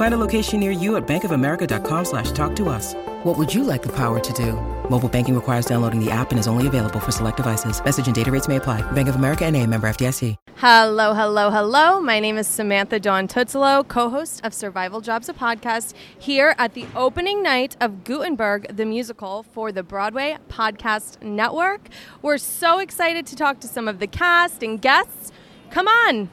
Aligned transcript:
Find 0.00 0.14
a 0.14 0.16
location 0.28 0.60
near 0.60 0.70
you 0.70 0.96
at 0.96 1.06
bankofamerica.com 1.06 2.04
slash 2.06 2.32
talk 2.32 2.56
to 2.56 2.70
us. 2.70 2.94
What 3.22 3.36
would 3.36 3.52
you 3.52 3.64
like 3.64 3.82
the 3.82 3.94
power 3.94 4.18
to 4.18 4.32
do? 4.32 4.54
Mobile 4.88 5.10
banking 5.10 5.34
requires 5.34 5.66
downloading 5.66 6.02
the 6.02 6.10
app 6.10 6.30
and 6.30 6.40
is 6.40 6.46
only 6.46 6.66
available 6.66 7.00
for 7.00 7.12
select 7.12 7.36
devices. 7.36 7.84
Message 7.84 8.06
and 8.06 8.16
data 8.16 8.30
rates 8.30 8.48
may 8.48 8.56
apply. 8.56 8.80
Bank 8.92 9.08
of 9.08 9.16
America 9.16 9.44
and 9.44 9.54
a 9.58 9.66
member 9.66 9.86
FDIC. 9.90 10.36
Hello, 10.56 11.12
hello, 11.12 11.50
hello. 11.50 12.00
My 12.00 12.18
name 12.18 12.38
is 12.38 12.46
Samantha 12.46 12.98
Dawn 12.98 13.28
Tuozzolo, 13.28 13.86
co-host 13.86 14.42
of 14.42 14.54
Survival 14.54 15.02
Jobs, 15.02 15.28
a 15.28 15.34
podcast, 15.34 15.92
here 16.18 16.54
at 16.56 16.72
the 16.72 16.86
opening 16.96 17.42
night 17.42 17.76
of 17.78 18.02
Gutenberg, 18.02 18.74
the 18.74 18.86
musical 18.86 19.42
for 19.42 19.70
the 19.70 19.82
Broadway 19.82 20.38
Podcast 20.48 21.22
Network. 21.22 21.90
We're 22.22 22.38
so 22.38 22.78
excited 22.78 23.26
to 23.26 23.36
talk 23.36 23.60
to 23.60 23.68
some 23.68 23.86
of 23.86 23.98
the 23.98 24.06
cast 24.06 24.62
and 24.62 24.80
guests. 24.80 25.30
Come 25.70 25.88
on. 25.88 26.30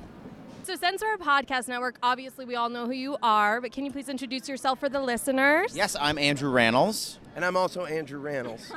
So, 0.68 0.76
since 0.76 1.02
we're 1.02 1.14
a 1.14 1.18
podcast 1.18 1.70
network, 1.70 1.98
obviously 2.04 2.44
we 2.44 2.56
all 2.56 2.68
know 2.68 2.88
who 2.88 2.92
you 2.92 3.16
are, 3.24 3.62
but 3.62 3.72
can 3.72 3.86
you 3.86 3.92
please 3.94 4.10
introduce 4.10 4.50
yourself 4.50 4.82
for 4.82 4.90
the 4.90 5.00
listeners? 5.00 5.74
Yes, 5.74 5.96
I'm 5.98 6.18
Andrew 6.18 6.52
Rannells. 6.52 7.20
And 7.38 7.46
I'm 7.46 7.56
also 7.56 7.86
Andrew 7.86 8.22
Rannells. 8.22 8.70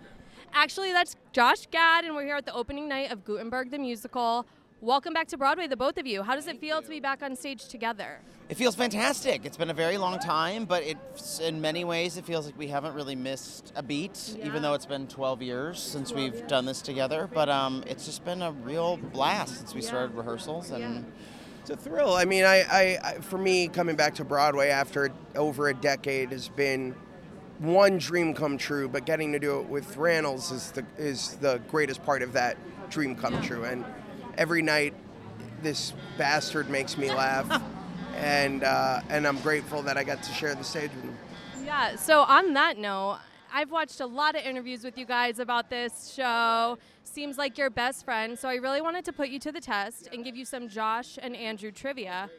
Actually, 0.54 0.92
that's 0.92 1.16
Josh 1.34 1.66
Gad, 1.70 2.06
and 2.06 2.14
we're 2.14 2.24
here 2.24 2.36
at 2.36 2.46
the 2.46 2.54
opening 2.54 2.88
night 2.88 3.12
of 3.12 3.26
Gutenberg 3.26 3.70
the 3.70 3.78
Musical. 3.78 4.46
Welcome 4.80 5.12
back 5.12 5.26
to 5.28 5.36
Broadway, 5.36 5.66
the 5.66 5.76
both 5.76 5.98
of 5.98 6.06
you. 6.06 6.22
How 6.22 6.36
does 6.36 6.46
it 6.46 6.60
feel 6.60 6.80
to 6.80 6.88
be 6.88 7.00
back 7.00 7.20
on 7.20 7.34
stage 7.34 7.66
together? 7.66 8.20
It 8.48 8.56
feels 8.56 8.76
fantastic. 8.76 9.44
It's 9.44 9.56
been 9.56 9.70
a 9.70 9.74
very 9.74 9.98
long 9.98 10.20
time, 10.20 10.66
but 10.66 10.84
it's 10.84 11.40
in 11.40 11.60
many 11.60 11.84
ways 11.84 12.16
it 12.16 12.24
feels 12.24 12.46
like 12.46 12.56
we 12.56 12.68
haven't 12.68 12.94
really 12.94 13.16
missed 13.16 13.72
a 13.74 13.82
beat, 13.82 14.36
Yeah. 14.38 14.46
even 14.46 14.62
though 14.62 14.74
it's 14.74 14.86
been 14.86 15.08
12 15.08 15.42
years 15.42 15.80
since 15.82 16.12
we've 16.12 16.46
done 16.46 16.64
this 16.64 16.80
together. 16.80 17.28
But 17.32 17.48
um, 17.48 17.82
it's 17.88 18.06
just 18.06 18.24
been 18.24 18.40
a 18.40 18.52
real 18.52 18.98
blast 18.98 19.56
since 19.58 19.74
we 19.74 19.80
Yeah. 19.80 19.88
started 19.88 20.14
rehearsals, 20.16 20.70
and 20.70 21.04
It's 21.62 21.70
a 21.70 21.76
thrill. 21.76 22.14
I 22.14 22.24
mean, 22.24 22.44
I, 22.44 22.62
I, 22.62 22.98
I, 23.02 23.12
for 23.14 23.36
me, 23.36 23.66
coming 23.66 23.96
back 23.96 24.14
to 24.14 24.24
Broadway 24.24 24.68
after 24.68 25.10
over 25.34 25.68
a 25.68 25.74
decade 25.74 26.30
has 26.30 26.48
been 26.48 26.94
one 27.58 27.98
dream 27.98 28.32
come 28.32 28.56
true. 28.56 28.88
But 28.88 29.06
getting 29.06 29.32
to 29.32 29.40
do 29.40 29.58
it 29.58 29.68
with 29.68 29.96
Rannells 29.96 30.52
is 30.52 30.70
the 30.70 30.86
is 30.96 31.34
the 31.40 31.60
greatest 31.68 32.04
part 32.04 32.22
of 32.22 32.32
that 32.34 32.56
dream 32.90 33.16
come 33.16 33.42
true. 33.42 33.64
And 33.64 33.84
every 34.38 34.62
night, 34.62 34.94
this 35.62 35.92
bastard 36.16 36.70
makes 36.70 36.96
me 36.96 37.10
laugh, 37.10 37.62
and 38.16 38.64
uh, 38.64 39.02
and 39.10 39.26
I'm 39.26 39.38
grateful 39.40 39.82
that 39.82 39.98
I 39.98 40.04
got 40.04 40.22
to 40.22 40.32
share 40.32 40.54
the 40.54 40.64
stage 40.64 40.90
with 40.94 41.04
him. 41.04 41.16
Yeah, 41.64 41.96
so 41.96 42.22
on 42.22 42.54
that 42.54 42.78
note, 42.78 43.18
I've 43.52 43.70
watched 43.70 44.00
a 44.00 44.06
lot 44.06 44.36
of 44.36 44.42
interviews 44.42 44.84
with 44.84 44.96
you 44.96 45.04
guys 45.04 45.38
about 45.38 45.68
this 45.68 46.12
show. 46.14 46.78
Seems 47.02 47.36
like 47.36 47.58
you're 47.58 47.68
best 47.68 48.04
friend. 48.04 48.38
so 48.38 48.48
I 48.48 48.54
really 48.54 48.80
wanted 48.80 49.04
to 49.06 49.12
put 49.12 49.28
you 49.28 49.38
to 49.40 49.50
the 49.50 49.60
test 49.60 50.08
and 50.12 50.24
give 50.24 50.36
you 50.36 50.44
some 50.44 50.68
Josh 50.68 51.18
and 51.20 51.34
Andrew 51.34 51.72
trivia 51.72 52.30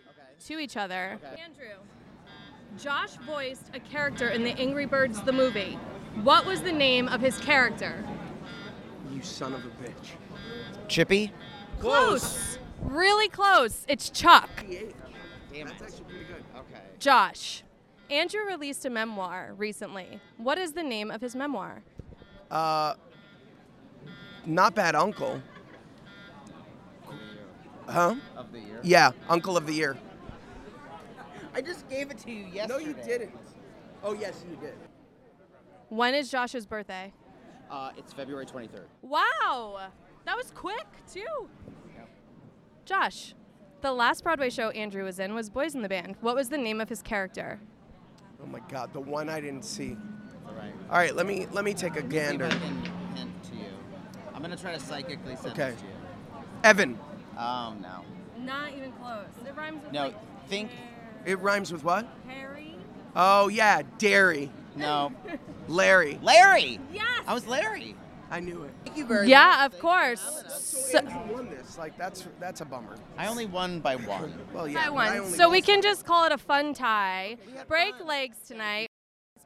to 0.45 0.58
each 0.58 0.77
other. 0.77 1.20
Andrew, 1.44 1.75
Josh 2.77 3.16
voiced 3.25 3.72
a 3.73 3.80
character 3.80 4.30
in 4.30 4.44
the 4.44 4.52
Angry 4.52 4.86
Birds 4.86 5.22
the 5.23 5.33
movie. 5.33 5.77
What 6.23 6.45
was 6.45 6.61
the 6.61 6.72
name 6.72 7.08
of 7.08 7.20
his 7.20 7.38
character? 7.39 8.03
You 9.11 9.22
son 9.22 9.53
of 9.53 9.66
a 9.66 9.70
bitch. 9.83 10.87
Chippy. 10.87 11.33
Close. 11.80 12.58
Really 12.82 13.30
close. 13.30 13.86
It's 13.88 14.10
Chuck. 14.10 14.50
Damn 15.52 15.67
That's 15.67 15.82
actually 15.82 16.04
pretty 16.04 16.26
good. 16.26 16.44
Okay. 16.56 16.82
Josh. 17.00 17.64
Andrew 18.10 18.42
released 18.45 18.86
a 18.86 18.90
memoir 18.90 19.54
recently. 19.58 20.20
What 20.38 20.58
is 20.58 20.73
the 20.73 20.84
name 20.84 21.12
of 21.12 21.22
his 21.22 21.36
memoir? 21.36 21.84
Uh, 22.50 22.95
not 24.45 24.73
bad, 24.73 24.95
Uncle. 24.95 25.42
Huh? 27.88 28.16
Of 28.36 28.52
the 28.52 28.60
year. 28.60 28.80
Yeah, 28.84 29.11
Uncle 29.28 29.58
of 29.58 29.66
the 29.66 29.73
Year. 29.73 29.98
I 31.54 31.61
just 31.61 31.90
gave 31.90 32.11
it 32.11 32.20
to 32.20 32.32
you 32.32 32.46
yesterday. 32.46 32.67
No, 32.67 32.78
you 32.80 32.96
didn't. 33.06 33.32
Oh, 34.04 34.14
yes, 34.14 34.44
you 34.50 34.56
did. 34.58 34.76
When 35.90 36.14
is 36.14 36.30
Josh's 36.30 36.66
birthday? 36.66 37.11
Uh, 37.70 37.92
it's 37.98 38.14
February 38.14 38.46
23rd. 38.46 38.86
Wow, 39.02 39.90
that 40.30 40.38
was 40.38 40.52
quick 40.52 40.86
too. 41.12 41.50
Josh, 42.86 43.34
the 43.82 43.92
last 43.92 44.23
Broadway 44.23 44.52
show 44.52 44.70
Andrew 44.70 45.04
was 45.04 45.17
in 45.20 45.34
was 45.34 45.50
Boys 45.50 45.73
in 45.73 45.82
the 45.82 45.90
Band. 45.90 46.17
What 46.22 46.36
was 46.36 46.50
the 46.50 46.58
name 46.58 46.80
of 46.80 46.88
his 46.88 47.02
character? 47.02 47.60
Oh 48.44 48.45
my 48.45 48.60
God, 48.70 48.94
the 48.94 49.00
one 49.00 49.28
I 49.28 49.40
didn't 49.42 49.64
see. 49.66 49.98
All 50.48 50.54
right. 50.54 50.72
All 50.92 50.98
right, 50.98 51.16
let 51.16 51.26
me 51.26 51.48
let 51.52 51.66
me 51.66 51.73
take 51.73 51.94
a 51.94 52.02
Let 52.02 52.06
me 52.06 52.12
see 52.12 52.17
if 52.17 52.30
gander. 52.30 52.45
I 52.45 52.50
can 52.50 52.86
hint 53.16 53.44
to 53.45 53.56
you. 53.56 53.66
I'm 54.36 54.42
gonna 54.44 54.56
try 54.56 54.72
to 54.73 54.80
psychically 54.80 55.36
send 55.36 55.54
Okay. 55.54 55.72
this 55.72 55.80
to 55.82 55.86
you. 55.88 55.94
Evan. 56.64 57.00
Oh 57.36 57.76
no. 57.82 58.06
Not 58.38 58.72
even 58.73 58.92
close. 58.94 59.26
It 59.48 59.56
rhymes 59.56 59.84
with 59.84 59.94
No, 59.94 60.04
like 60.04 60.48
think- 60.48 60.70
It 61.26 61.40
rhymes 61.40 61.72
with 61.73 61.84
what? 61.84 62.08
Harry. 62.28 62.76
Oh 63.16 63.48
yeah, 63.48 63.82
Dairy. 63.98 64.52
No. 64.76 65.11
Larry. 65.67 66.20
Larry. 66.22 66.80
Yes. 66.94 67.06
I 67.28 67.34
was 67.34 67.48
Larry. 67.48 67.96
I 68.32 68.40
knew 68.40 68.64
it. 68.64 68.72
Thank 68.86 68.98
you 68.98 69.06
very 69.06 69.22
much. 69.22 69.30
Yeah, 69.30 69.66
of 69.66 69.72
Thank 69.72 69.82
course. 69.82 70.23
Helena. 70.23 70.50
So 70.52 70.60
So, 70.60 70.98
Andrew 71.00 71.34
won 71.36 71.50
this. 71.50 71.78
Like 71.78 71.98
that's 71.98 72.28
that's 72.40 72.62
a 72.62 72.66
bummer. 72.66 72.95
I 73.17 73.28
only 73.28 73.45
won 73.45 73.80
by 73.80 73.95
one. 73.95 74.34
Well, 74.54 74.67
yeah. 74.67 74.82
I 74.82 74.86
but 74.86 74.94
won. 74.94 75.17
only 75.17 75.32
So 75.32 75.50
we 75.50 75.58
lost 75.58 75.66
can 75.67 75.82
just 75.82 76.06
call 76.06 76.26
it 76.26 76.32
a 76.32 76.38
fun 76.38 76.73
tie. 76.73 77.38
We 77.48 77.54
had 77.54 77.67
Break 77.67 77.95
fun. 77.98 78.08
legs 78.08 78.38
tonight. 78.48 78.88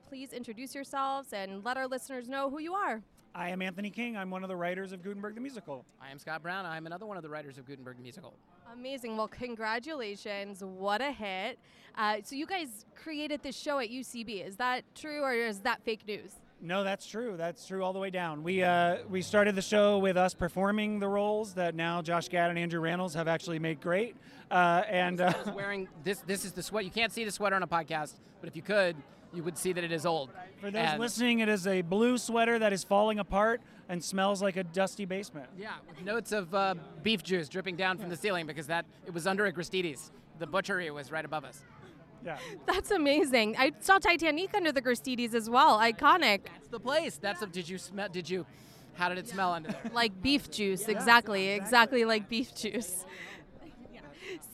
Please 0.10 0.34
introduce 0.34 0.76
yourselves 0.76 1.34
and 1.34 1.64
let 1.64 1.78
our 1.78 1.88
listeners 1.88 2.28
know 2.28 2.50
who 2.50 2.60
you 2.60 2.74
are. 2.74 3.02
I 3.36 3.50
am 3.50 3.62
Anthony 3.64 3.90
King. 3.90 4.16
I'm 4.16 4.30
one 4.30 4.44
of 4.44 4.48
the 4.50 4.56
writers 4.56 4.92
of 4.92 5.02
Gutenberg 5.02 5.34
the 5.36 5.42
Musical. 5.42 5.86
I 6.00 6.12
am 6.12 6.20
Scott 6.20 6.44
Brown. 6.44 6.66
I'm 6.68 6.86
another 6.86 7.08
one 7.08 7.18
of 7.18 7.24
the 7.24 7.30
writers 7.30 7.58
of 7.58 7.66
Gutenberg 7.66 7.98
the 7.98 8.04
Musical. 8.04 8.36
Amazing. 8.72 9.18
Well, 9.18 9.28
congratulations. 9.28 10.64
What 10.64 11.02
a 11.02 11.12
hit. 11.12 11.58
Uh, 11.98 12.18
so, 12.24 12.36
you 12.36 12.46
guys 12.46 12.86
created 12.96 13.42
this 13.42 13.56
show 13.58 13.80
at 13.80 13.90
UCB. 13.90 14.46
Is 14.46 14.56
that 14.58 14.84
true 14.96 15.22
or 15.24 15.34
is 15.34 15.60
that 15.62 15.82
fake 15.84 16.06
news? 16.08 16.34
No, 16.66 16.86
that's 16.86 17.06
true. 17.06 17.36
That's 17.36 17.68
true 17.68 17.84
all 17.84 17.92
the 17.92 18.00
way 18.00 18.10
down. 18.10 18.42
We 18.42 18.64
uh, 18.64 19.00
we 19.10 19.22
started 19.22 19.54
the 19.56 19.62
show 19.62 20.00
with 20.00 20.16
us 20.16 20.34
performing 20.34 21.00
the 21.00 21.10
roles 21.10 21.54
that 21.56 21.76
now 21.76 22.02
Josh 22.02 22.30
Gad 22.30 22.50
and 22.50 22.58
Andrew 22.58 22.82
Rannells 22.82 23.14
have 23.16 23.28
actually 23.28 23.60
made 23.60 23.82
great. 23.82 24.16
Uh, 24.50 24.84
and 24.88 25.20
uh, 25.20 25.34
I 25.36 25.46
was 25.46 25.54
wearing 25.56 25.90
this. 26.06 26.20
This 26.20 26.46
is 26.46 26.54
the 26.54 26.64
sweat. 26.64 26.86
You 26.86 26.92
can't 26.92 27.12
see 27.12 27.26
the 27.26 27.32
sweater 27.32 27.58
on 27.58 27.64
a 27.64 27.68
podcast, 27.68 28.14
but 28.40 28.48
if 28.48 28.56
you 28.56 28.62
could, 28.62 28.96
you 29.34 29.44
would 29.44 29.58
see 29.58 29.74
that 29.74 29.84
it 29.84 29.92
is 29.92 30.06
old. 30.06 30.30
for 30.62 30.72
those 30.72 30.82
And- 30.82 31.00
listening, 31.02 31.40
it 31.40 31.50
is 31.50 31.68
a 31.68 31.82
blue 31.82 32.18
sweater 32.18 32.58
that 32.60 32.72
is 32.72 32.84
falling 32.86 33.20
apart 33.20 33.60
and 33.90 34.02
smells 34.02 34.42
like 34.42 34.56
a 34.56 34.64
dusty 34.64 35.04
basement. 35.04 35.50
Yeah, 35.60 35.74
with 35.90 36.06
notes 36.06 36.32
of 36.32 36.56
uh, 36.56 36.76
beef 37.04 37.24
juice 37.24 37.50
dripping 37.50 37.76
down 37.76 37.98
from 37.98 38.08
the 38.10 38.16
ceiling 38.16 38.48
because 38.48 38.68
that 38.68 38.86
it 39.06 39.14
was 39.14 39.28
under 39.28 39.46
a 39.48 39.52
Gristedes. 39.52 40.12
The 40.40 40.48
butchery 40.48 40.90
was 40.92 41.12
right 41.12 41.26
above 41.26 41.44
us. 41.44 41.62
Yeah. 42.26 42.38
That's 42.66 42.92
amazing. 42.92 43.56
I 43.58 43.72
saw 43.80 43.98
Titanic 44.00 44.54
under 44.54 44.72
the 44.72 44.82
Gristedes 44.82 45.34
as 45.34 45.50
well. 45.50 45.80
Iconic. 45.80 46.46
That's 46.46 46.68
the 46.70 46.80
place. 46.80 47.18
That's 47.18 47.42
a, 47.42 47.48
did 47.48 47.68
you 47.68 47.78
smell? 47.78 48.10
Did 48.10 48.30
you? 48.30 48.46
How 48.94 49.10
did 49.10 49.18
it 49.18 49.28
smell 49.28 49.54
under 49.54 49.72
there? 49.72 49.82
Like 49.94 50.22
beef 50.22 50.52
juice. 50.52 50.88
Exactly. 50.88 51.50
Exactly 51.50 52.06
like 52.06 52.30
beef 52.30 52.56
juice. 52.56 53.06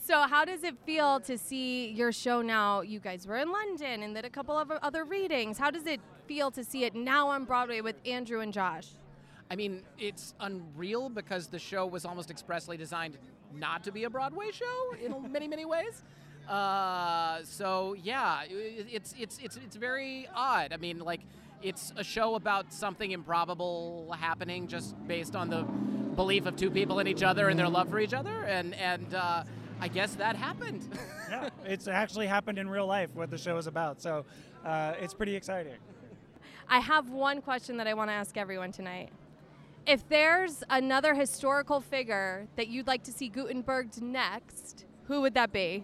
So, 0.06 0.22
how 0.22 0.44
does 0.44 0.64
it 0.64 0.76
feel 0.88 1.20
to 1.20 1.38
see 1.38 1.92
your 1.92 2.12
show 2.12 2.42
now? 2.42 2.82
You 2.82 3.00
guys 3.00 3.28
were 3.28 3.38
in 3.38 3.52
London 3.52 4.02
and 4.02 4.16
did 4.16 4.26
a 4.26 4.30
couple 4.30 4.58
of 4.58 4.72
other 4.72 5.06
readings. 5.06 5.60
How 5.60 5.70
does 5.70 5.86
it 5.86 6.02
feel 6.26 6.50
to 6.52 6.64
see 6.64 6.84
it 6.84 6.96
now 6.96 7.28
on 7.28 7.46
Broadway 7.46 7.82
with 7.82 7.96
Andrew 8.08 8.40
and 8.40 8.52
Josh? 8.52 8.88
I 9.52 9.56
mean, 9.56 9.84
it's 10.00 10.34
unreal 10.40 11.10
because 11.10 11.46
the 11.48 11.60
show 11.60 11.86
was 11.86 12.06
almost 12.06 12.32
expressly 12.32 12.76
designed 12.76 13.20
not 13.54 13.84
to 13.84 13.92
be 13.92 14.06
a 14.06 14.10
Broadway 14.10 14.52
show 14.52 14.96
in 15.04 15.32
many, 15.32 15.48
many 15.48 15.66
ways. 15.66 16.02
Uh, 16.50 17.44
so 17.44 17.96
yeah, 18.02 18.42
it's 18.50 19.14
it's 19.20 19.38
it's 19.40 19.58
it's 19.58 19.76
very 19.76 20.28
odd. 20.34 20.74
I 20.74 20.78
mean, 20.78 21.00
like 21.00 21.22
it's 21.62 21.94
a 21.96 22.04
show 22.04 22.34
about 22.34 22.74
something 22.74 23.12
improbable 23.12 24.16
happening 24.20 24.68
just 24.68 24.96
based 25.08 25.36
on 25.36 25.50
the 25.50 25.62
belief 26.16 26.48
of 26.48 26.56
two 26.56 26.72
people 26.72 27.00
in 27.00 27.08
each 27.08 27.22
other 27.22 27.50
and 27.50 27.60
their 27.60 27.70
love 27.70 27.90
for 27.90 28.00
each 28.00 28.16
other, 28.16 28.46
and 28.46 28.74
and 28.74 29.14
uh, 29.14 29.44
I 29.80 29.88
guess 29.90 30.16
that 30.16 30.36
happened. 30.36 30.90
yeah, 31.30 31.50
it's 31.66 31.88
actually 31.88 32.26
happened 32.26 32.58
in 32.58 32.68
real 32.68 32.88
life 32.88 33.12
what 33.14 33.30
the 33.30 33.38
show 33.38 33.58
is 33.58 33.68
about. 33.68 34.02
So 34.02 34.26
uh, 34.66 34.94
it's 35.00 35.14
pretty 35.14 35.36
exciting. 35.36 35.76
I 36.68 36.80
have 36.80 37.10
one 37.10 37.42
question 37.42 37.78
that 37.78 37.86
I 37.86 37.94
want 37.94 38.10
to 38.10 38.14
ask 38.14 38.38
everyone 38.38 38.72
tonight. 38.72 39.10
If 39.86 40.08
there's 40.10 40.64
another 40.70 41.14
historical 41.14 41.80
figure 41.80 42.48
that 42.56 42.68
you'd 42.68 42.88
like 42.88 43.04
to 43.04 43.12
see 43.12 43.30
Gutenberg's 43.30 44.02
next, 44.02 44.86
who 45.06 45.22
would 45.22 45.34
that 45.36 45.52
be? 45.52 45.84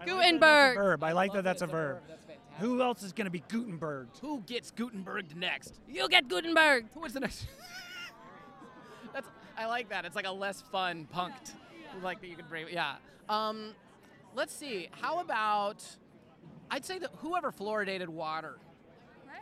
I 0.00 0.04
like 0.04 0.06
that 0.06 0.14
that's 0.14 0.22
a 0.22 0.26
Gutenberg. 0.40 0.76
verb. 0.76 1.04
I 1.04 1.12
like 1.12 1.32
that 1.32 1.44
that's 1.44 1.62
a 1.62 1.64
it's 1.64 1.72
verb. 1.72 1.98
That's 2.08 2.24
fantastic. 2.24 2.60
Who 2.60 2.82
else 2.82 3.02
is 3.02 3.12
going 3.12 3.24
to 3.26 3.30
be 3.30 3.42
Gutenberg? 3.48 4.08
Who 4.20 4.40
gets 4.46 4.70
Gutenberg 4.70 5.36
next? 5.36 5.80
You 5.88 6.08
get 6.08 6.28
Gutenberg. 6.28 6.86
Who 6.94 7.04
is 7.04 7.12
the 7.14 7.20
next? 7.20 7.46
That's 9.12 9.28
I 9.56 9.66
like 9.66 9.88
that. 9.90 10.04
It's 10.04 10.16
like 10.16 10.26
a 10.26 10.32
less 10.32 10.62
fun 10.62 11.08
punked, 11.14 11.52
like 12.02 12.20
that 12.20 12.28
you 12.28 12.36
can 12.36 12.46
bring. 12.48 12.66
Yeah. 12.70 12.96
Um, 13.28 13.74
let's 14.34 14.54
see. 14.54 14.88
How 14.92 15.20
about? 15.20 15.84
I'd 16.70 16.84
say 16.84 16.98
that 16.98 17.10
whoever 17.18 17.50
fluoridated 17.50 18.08
water, 18.08 18.58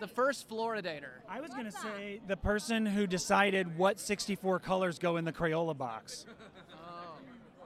the 0.00 0.06
first 0.08 0.48
fluoridator. 0.48 1.10
I 1.28 1.40
was 1.40 1.50
going 1.50 1.66
to 1.66 1.72
say 1.72 2.20
the 2.26 2.36
person 2.36 2.86
who 2.86 3.06
decided 3.06 3.76
what 3.76 4.00
64 4.00 4.60
colors 4.60 4.98
go 4.98 5.16
in 5.18 5.24
the 5.24 5.32
Crayola 5.32 5.76
box. 5.76 6.24
Oh, 6.72 7.18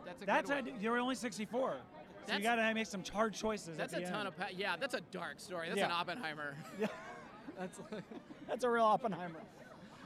that's 0.05 0.23
a 0.23 0.27
That's 0.27 0.51
good 0.51 0.69
a, 0.69 0.71
one. 0.73 0.81
there 0.83 0.91
were 0.91 0.99
only 0.99 1.15
64. 1.15 1.77
So 2.23 2.27
That's- 2.27 2.39
you 2.39 2.45
got 2.45 2.57
to 2.69 2.75
make 2.75 2.87
some 2.87 3.03
hard 3.13 3.35
choices. 3.35 3.77
That's 3.77 3.93
at 3.95 4.03
a 4.03 4.05
the 4.05 4.11
ton 4.11 4.27
of 4.27 4.37
pa- 4.37 4.49
yeah. 4.57 4.77
That's 4.79 4.95
a 4.95 5.01
dark 5.11 5.41
story. 5.41 5.69
That's 5.69 5.79
Yeah. 5.79 5.87
an 5.87 5.93
Oppenheimer. 5.93 6.55
Yeah. 6.81 6.87
That's 7.59 7.81
That's 8.49 8.65
a 8.65 8.71
real 8.71 8.85
Oppenheimer. 8.85 9.41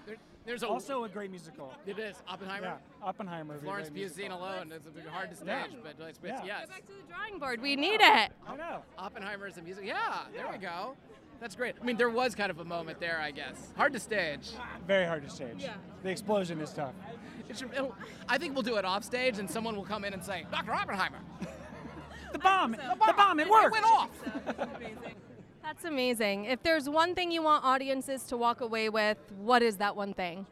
there, 0.07 0.17
there's 0.45 0.63
a 0.63 0.69
Also 0.69 1.05
a 1.05 1.09
great 1.09 1.31
musical. 1.31 1.73
it 1.87 1.99
is 1.99 2.17
Oppenheimer. 2.29 2.67
Yeah, 2.67 3.07
Oppenheimer. 3.07 3.55
would 3.55 3.61
be 3.61 3.67
a 3.67 3.71
Florence 3.71 3.89
great 3.91 3.95
Pugh 4.15 4.27
musical. 4.29 4.39
alone. 4.39 4.73
It's 4.75 4.87
a 5.07 5.11
hard 5.11 5.31
to 5.31 5.37
stage, 5.37 5.47
Yeah. 5.47 5.79
but 5.99 6.09
it's, 6.09 6.19
Yeah. 6.25 6.43
yes. 6.45 6.67
Go 6.67 6.73
back 6.73 6.87
to 6.87 6.93
the 6.93 7.03
drawing 7.09 7.39
board. 7.39 7.61
We 7.61 7.77
need 7.77 8.01
it. 8.01 8.33
I 8.49 8.57
know. 8.57 8.83
Oppenheimer 8.99 9.47
is 9.47 9.59
a 9.59 9.63
music. 9.63 9.85
Yeah, 9.87 10.25
there 10.35 10.47
we 10.51 10.59
go. 10.59 10.97
That's 11.41 11.55
great. 11.55 11.75
I 11.81 11.85
mean, 11.85 11.97
there 11.99 12.09
was 12.09 12.35
kind 12.35 12.51
of 12.51 12.61
a 12.61 12.65
moment 12.65 12.99
there, 12.99 13.21
I 13.21 13.31
guess. 13.31 13.73
Hard 13.77 13.93
to 13.93 14.01
stage. 14.01 14.53
Ah, 14.59 14.77
very 14.87 15.05
hard 15.05 15.23
to 15.25 15.31
stage. 15.31 15.57
Yeah. 15.59 15.75
The 16.03 16.09
explosion 16.09 16.61
is 16.63 16.73
tough. 16.73 16.95
It 17.49 17.59
should, 17.59 17.73
it'll, 17.75 17.95
I 18.29 18.39
think 18.39 18.55
we'll 18.55 18.63
do 18.63 18.77
it 18.77 18.85
off 18.87 19.05
stage, 19.05 19.39
and 19.39 19.49
someone 19.49 19.77
will 19.77 19.85
come 19.85 20.05
in 20.05 20.15
and 20.15 20.25
say, 20.25 20.47
"Dr. 20.51 20.73
Oppenheimer, 20.73 21.19
The 22.37 22.43
bomb! 22.43 22.73
The 22.73 23.15
bomb! 23.17 23.41
It 23.41 23.49
worked! 23.49 23.77
It 23.77 23.83
went 23.83 23.87
off." 23.87 24.11
That's 25.63 25.85
amazing. 25.85 26.45
If 26.45 26.63
there's 26.63 26.87
one 26.89 27.15
thing 27.15 27.31
you 27.31 27.43
want 27.43 27.65
audiences 27.65 28.25
to 28.25 28.37
walk 28.37 28.61
away 28.61 28.91
with, 28.91 29.17
what 29.39 29.63
is 29.63 29.79
that 29.79 29.97
one 29.97 30.13
thing? 30.13 30.47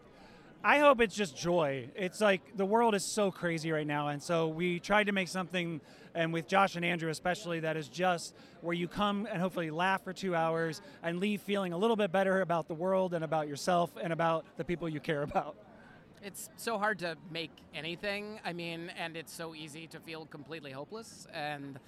I 0.64 0.78
hope 0.78 1.02
it's 1.02 1.14
just 1.14 1.36
joy. 1.36 1.90
It's 1.94 2.22
like 2.22 2.56
the 2.56 2.64
world 2.64 2.94
is 2.94 3.04
so 3.04 3.30
crazy 3.30 3.70
right 3.70 3.86
now, 3.86 4.08
and 4.08 4.22
so 4.22 4.48
we 4.48 4.80
tried 4.80 5.08
to 5.08 5.12
make 5.12 5.28
something, 5.28 5.82
and 6.14 6.32
with 6.32 6.48
Josh 6.48 6.74
and 6.76 6.86
Andrew 6.86 7.10
especially, 7.10 7.60
that 7.60 7.76
is 7.76 7.88
just 7.88 8.34
where 8.62 8.72
you 8.72 8.88
come 8.88 9.28
and 9.30 9.42
hopefully 9.42 9.70
laugh 9.70 10.02
for 10.02 10.14
two 10.14 10.34
hours 10.34 10.80
and 11.02 11.20
leave 11.20 11.42
feeling 11.42 11.74
a 11.74 11.76
little 11.76 11.96
bit 11.96 12.10
better 12.10 12.40
about 12.40 12.66
the 12.66 12.74
world 12.74 13.12
and 13.12 13.22
about 13.22 13.46
yourself 13.46 13.90
and 14.02 14.10
about 14.10 14.46
the 14.56 14.64
people 14.64 14.88
you 14.88 15.00
care 15.00 15.22
about. 15.22 15.54
It's 16.24 16.48
so 16.56 16.78
hard 16.78 16.98
to 17.00 17.16
make 17.30 17.50
anything. 17.74 18.40
I 18.44 18.54
mean, 18.54 18.90
and 18.98 19.16
it's 19.16 19.32
so 19.32 19.54
easy 19.54 19.86
to 19.88 20.00
feel 20.00 20.24
completely 20.26 20.72
hopeless. 20.72 21.26
And 21.34 21.78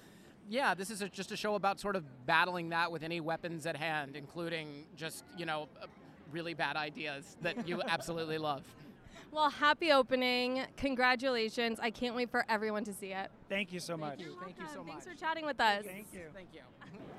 yeah, 0.47 0.75
this 0.75 0.91
is 0.91 1.01
a, 1.01 1.09
just 1.09 1.31
a 1.31 1.37
show 1.37 1.55
about 1.55 1.79
sort 1.79 1.95
of 1.95 2.03
battling 2.27 2.69
that 2.69 2.91
with 2.91 3.01
any 3.01 3.19
weapons 3.19 3.65
at 3.65 3.75
hand, 3.75 4.15
including 4.15 4.85
just 4.95 5.25
you 5.37 5.45
know 5.45 5.67
uh, 5.81 5.87
really 6.31 6.53
bad 6.53 6.75
ideas 6.75 7.35
that 7.41 7.67
you 7.67 7.81
absolutely 7.87 8.37
love. 8.37 8.63
Well, 9.31 9.49
happy 9.49 9.91
opening. 9.91 10.61
Congratulations. 10.77 11.79
I 11.81 11.89
can't 11.89 12.15
wait 12.15 12.29
for 12.29 12.45
everyone 12.47 12.83
to 12.85 12.93
see 12.93 13.13
it. 13.13 13.29
Thank 13.49 13.73
you 13.73 13.79
so 13.79 13.97
much. 13.97 14.19
Thank 14.19 14.29
you. 14.29 14.37
Thank 14.41 14.59
you 14.59 14.67
so 14.73 14.83
much. 14.83 15.03
Thanks 15.03 15.07
for 15.07 15.15
chatting 15.15 15.45
with 15.45 15.59
us. 15.59 15.83
Thank 15.83 16.07
you. 16.13 16.21
Thank 16.33 16.49
you. 16.53 16.61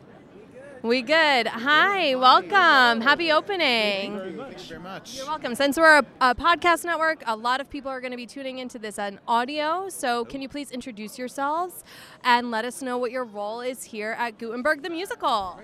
We 0.83 1.03
good. 1.03 1.49
Hi, 1.49 2.15
welcome. 2.15 3.01
Happy 3.01 3.33
opening. 3.33 4.17
Thank 4.17 4.53
you 4.53 4.59
very 4.69 4.81
much. 4.81 5.17
You're 5.17 5.27
welcome. 5.27 5.57
Since 5.57 5.77
we're 5.77 5.99
a, 5.99 6.07
a 6.21 6.35
podcast 6.37 6.85
network, 6.85 7.23
a 7.27 7.35
lot 7.35 7.61
of 7.61 7.69
people 7.69 7.91
are 7.91 8.01
going 8.01 8.13
to 8.13 8.17
be 8.17 8.27
tuning 8.27 8.59
into 8.59 8.79
this 8.79 8.97
on 8.97 9.19
audio. 9.27 9.89
So, 9.89 10.25
can 10.25 10.41
you 10.41 10.49
please 10.49 10.71
introduce 10.71 11.19
yourselves 11.19 11.83
and 12.23 12.53
let 12.53 12.65
us 12.65 12.81
know 12.81 12.97
what 12.97 13.11
your 13.11 13.25
role 13.25 13.61
is 13.61 13.83
here 13.83 14.15
at 14.19 14.39
Gutenberg 14.39 14.83
the 14.83 14.91
Musical? 14.91 15.61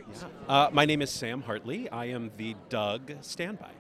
Uh, 0.49 0.71
my 0.73 0.85
name 0.85 1.01
is 1.01 1.11
Sam 1.11 1.43
Hartley. 1.43 1.89
I 1.91 2.07
am 2.07 2.33
the 2.37 2.57
Doug 2.69 3.13
standby. 3.21 3.71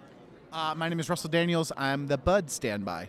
Uh, 0.52 0.74
my 0.76 0.88
name 0.88 1.00
is 1.00 1.10
Russell 1.10 1.30
Daniels. 1.30 1.72
I'm 1.76 2.06
the 2.06 2.16
Bud 2.16 2.48
standby. 2.48 3.08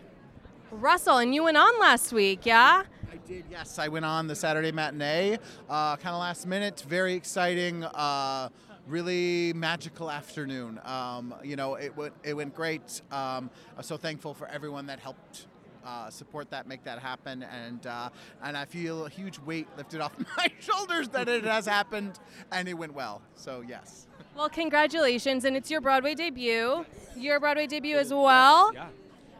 Russell, 0.72 1.18
and 1.18 1.32
you 1.32 1.44
went 1.44 1.56
on 1.56 1.78
last 1.78 2.12
week, 2.12 2.44
yeah? 2.44 2.82
I 3.12 3.16
did, 3.26 3.44
yes. 3.50 3.78
I 3.78 3.88
went 3.88 4.04
on 4.04 4.26
the 4.26 4.34
Saturday 4.34 4.72
matinee, 4.72 5.38
uh, 5.68 5.96
kind 5.96 6.14
of 6.14 6.20
last 6.20 6.46
minute. 6.46 6.84
Very 6.88 7.14
exciting, 7.14 7.84
uh, 7.84 8.48
really 8.86 9.52
magical 9.52 10.10
afternoon. 10.10 10.80
Um, 10.84 11.34
you 11.42 11.56
know, 11.56 11.74
it 11.74 11.96
went 11.96 12.14
it 12.24 12.34
went 12.34 12.54
great. 12.54 13.02
Um, 13.10 13.50
I'm 13.76 13.82
so 13.82 13.96
thankful 13.96 14.34
for 14.34 14.46
everyone 14.48 14.86
that 14.86 14.98
helped. 14.98 15.46
Uh, 15.84 16.10
support 16.10 16.50
that, 16.50 16.66
make 16.66 16.82
that 16.82 16.98
happen, 16.98 17.44
and 17.44 17.86
uh, 17.86 18.08
and 18.42 18.56
I 18.56 18.64
feel 18.64 19.06
a 19.06 19.08
huge 19.08 19.38
weight 19.38 19.68
lifted 19.76 20.00
off 20.00 20.12
my 20.36 20.50
shoulders 20.58 21.08
that 21.10 21.28
it 21.28 21.44
has 21.44 21.64
happened, 21.64 22.18
and 22.50 22.66
it 22.66 22.74
went 22.74 22.92
well. 22.92 23.22
So 23.36 23.62
yes. 23.64 24.08
Well, 24.36 24.48
congratulations, 24.48 25.44
and 25.44 25.56
it's 25.56 25.70
your 25.70 25.80
Broadway 25.80 26.16
debut. 26.16 26.84
Your 27.14 27.38
Broadway 27.38 27.68
debut 27.68 27.98
as 27.98 28.12
well. 28.12 28.72
Yeah. 28.74 28.88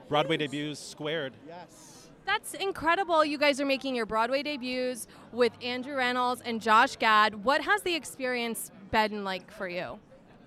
Broadway 0.08 0.36
debuts 0.36 0.78
squared. 0.78 1.32
Yes. 1.48 1.95
That's 2.26 2.54
incredible. 2.54 3.24
You 3.24 3.38
guys 3.38 3.60
are 3.60 3.64
making 3.66 3.94
your 3.94 4.04
Broadway 4.04 4.42
debuts 4.42 5.06
with 5.32 5.52
Andrew 5.62 5.94
Rannells 5.94 6.42
and 6.44 6.60
Josh 6.60 6.96
Gad. 6.96 7.44
What 7.44 7.62
has 7.62 7.82
the 7.82 7.94
experience 7.94 8.72
been 8.90 9.22
like 9.22 9.50
for 9.52 9.68
you? 9.68 10.00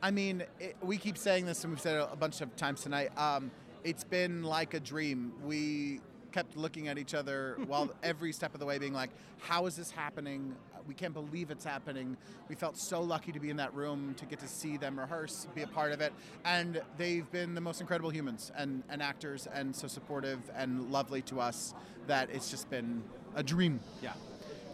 I 0.03 0.11
mean, 0.11 0.43
it, 0.59 0.75
we 0.81 0.97
keep 0.97 1.17
saying 1.17 1.45
this, 1.45 1.63
and 1.63 1.71
we've 1.71 1.79
said 1.79 1.95
it 1.95 2.09
a 2.11 2.15
bunch 2.17 2.41
of 2.41 2.53
times 2.57 2.81
tonight. 2.81 3.17
Um, 3.17 3.49
it's 3.85 4.03
been 4.03 4.43
like 4.43 4.73
a 4.73 4.79
dream. 4.79 5.31
We 5.43 6.01
kept 6.33 6.57
looking 6.57 6.89
at 6.89 6.97
each 6.97 7.13
other 7.13 7.57
while 7.65 7.89
every 8.03 8.33
step 8.33 8.53
of 8.53 8.59
the 8.59 8.65
way 8.65 8.77
being 8.77 8.93
like, 8.93 9.11
how 9.39 9.65
is 9.65 9.77
this 9.77 9.89
happening? 9.89 10.55
We 10.89 10.95
can't 10.95 11.13
believe 11.13 11.51
it's 11.51 11.63
happening. 11.63 12.17
We 12.49 12.55
felt 12.55 12.75
so 12.75 12.99
lucky 12.99 13.31
to 13.31 13.39
be 13.39 13.51
in 13.51 13.57
that 13.57 13.71
room, 13.75 14.15
to 14.17 14.25
get 14.25 14.39
to 14.39 14.47
see 14.47 14.75
them 14.75 14.99
rehearse, 14.99 15.45
be 15.53 15.61
a 15.61 15.67
part 15.67 15.91
of 15.91 16.01
it. 16.01 16.11
And 16.43 16.81
they've 16.97 17.29
been 17.31 17.53
the 17.53 17.61
most 17.61 17.79
incredible 17.79 18.09
humans 18.09 18.51
and, 18.57 18.81
and 18.89 18.99
actors 18.99 19.47
and 19.53 19.75
so 19.75 19.87
supportive 19.87 20.39
and 20.55 20.91
lovely 20.91 21.21
to 21.23 21.39
us 21.39 21.75
that 22.07 22.31
it's 22.31 22.49
just 22.49 22.71
been 22.71 23.03
a 23.35 23.43
dream. 23.43 23.81
Yeah. 24.01 24.13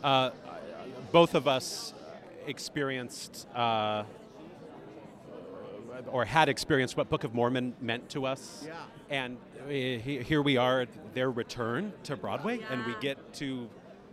Uh, 0.01 0.29
both 1.11 1.35
of 1.35 1.49
us 1.49 1.93
experienced 2.47 3.45
uh, 3.53 4.05
or 6.07 6.23
had 6.23 6.47
experienced 6.47 6.95
what 6.95 7.09
Book 7.09 7.25
of 7.25 7.33
Mormon 7.33 7.75
meant 7.81 8.07
to 8.11 8.25
us. 8.25 8.65
Yeah. 8.65 8.75
And 9.09 9.37
uh, 9.65 9.69
he- 9.69 10.23
here 10.23 10.41
we 10.41 10.55
are 10.55 10.81
at 10.81 11.13
their 11.13 11.29
return 11.29 11.91
to 12.03 12.15
Broadway, 12.15 12.61
and 12.69 12.85
we 12.85 12.95
get 13.01 13.33
to 13.33 13.67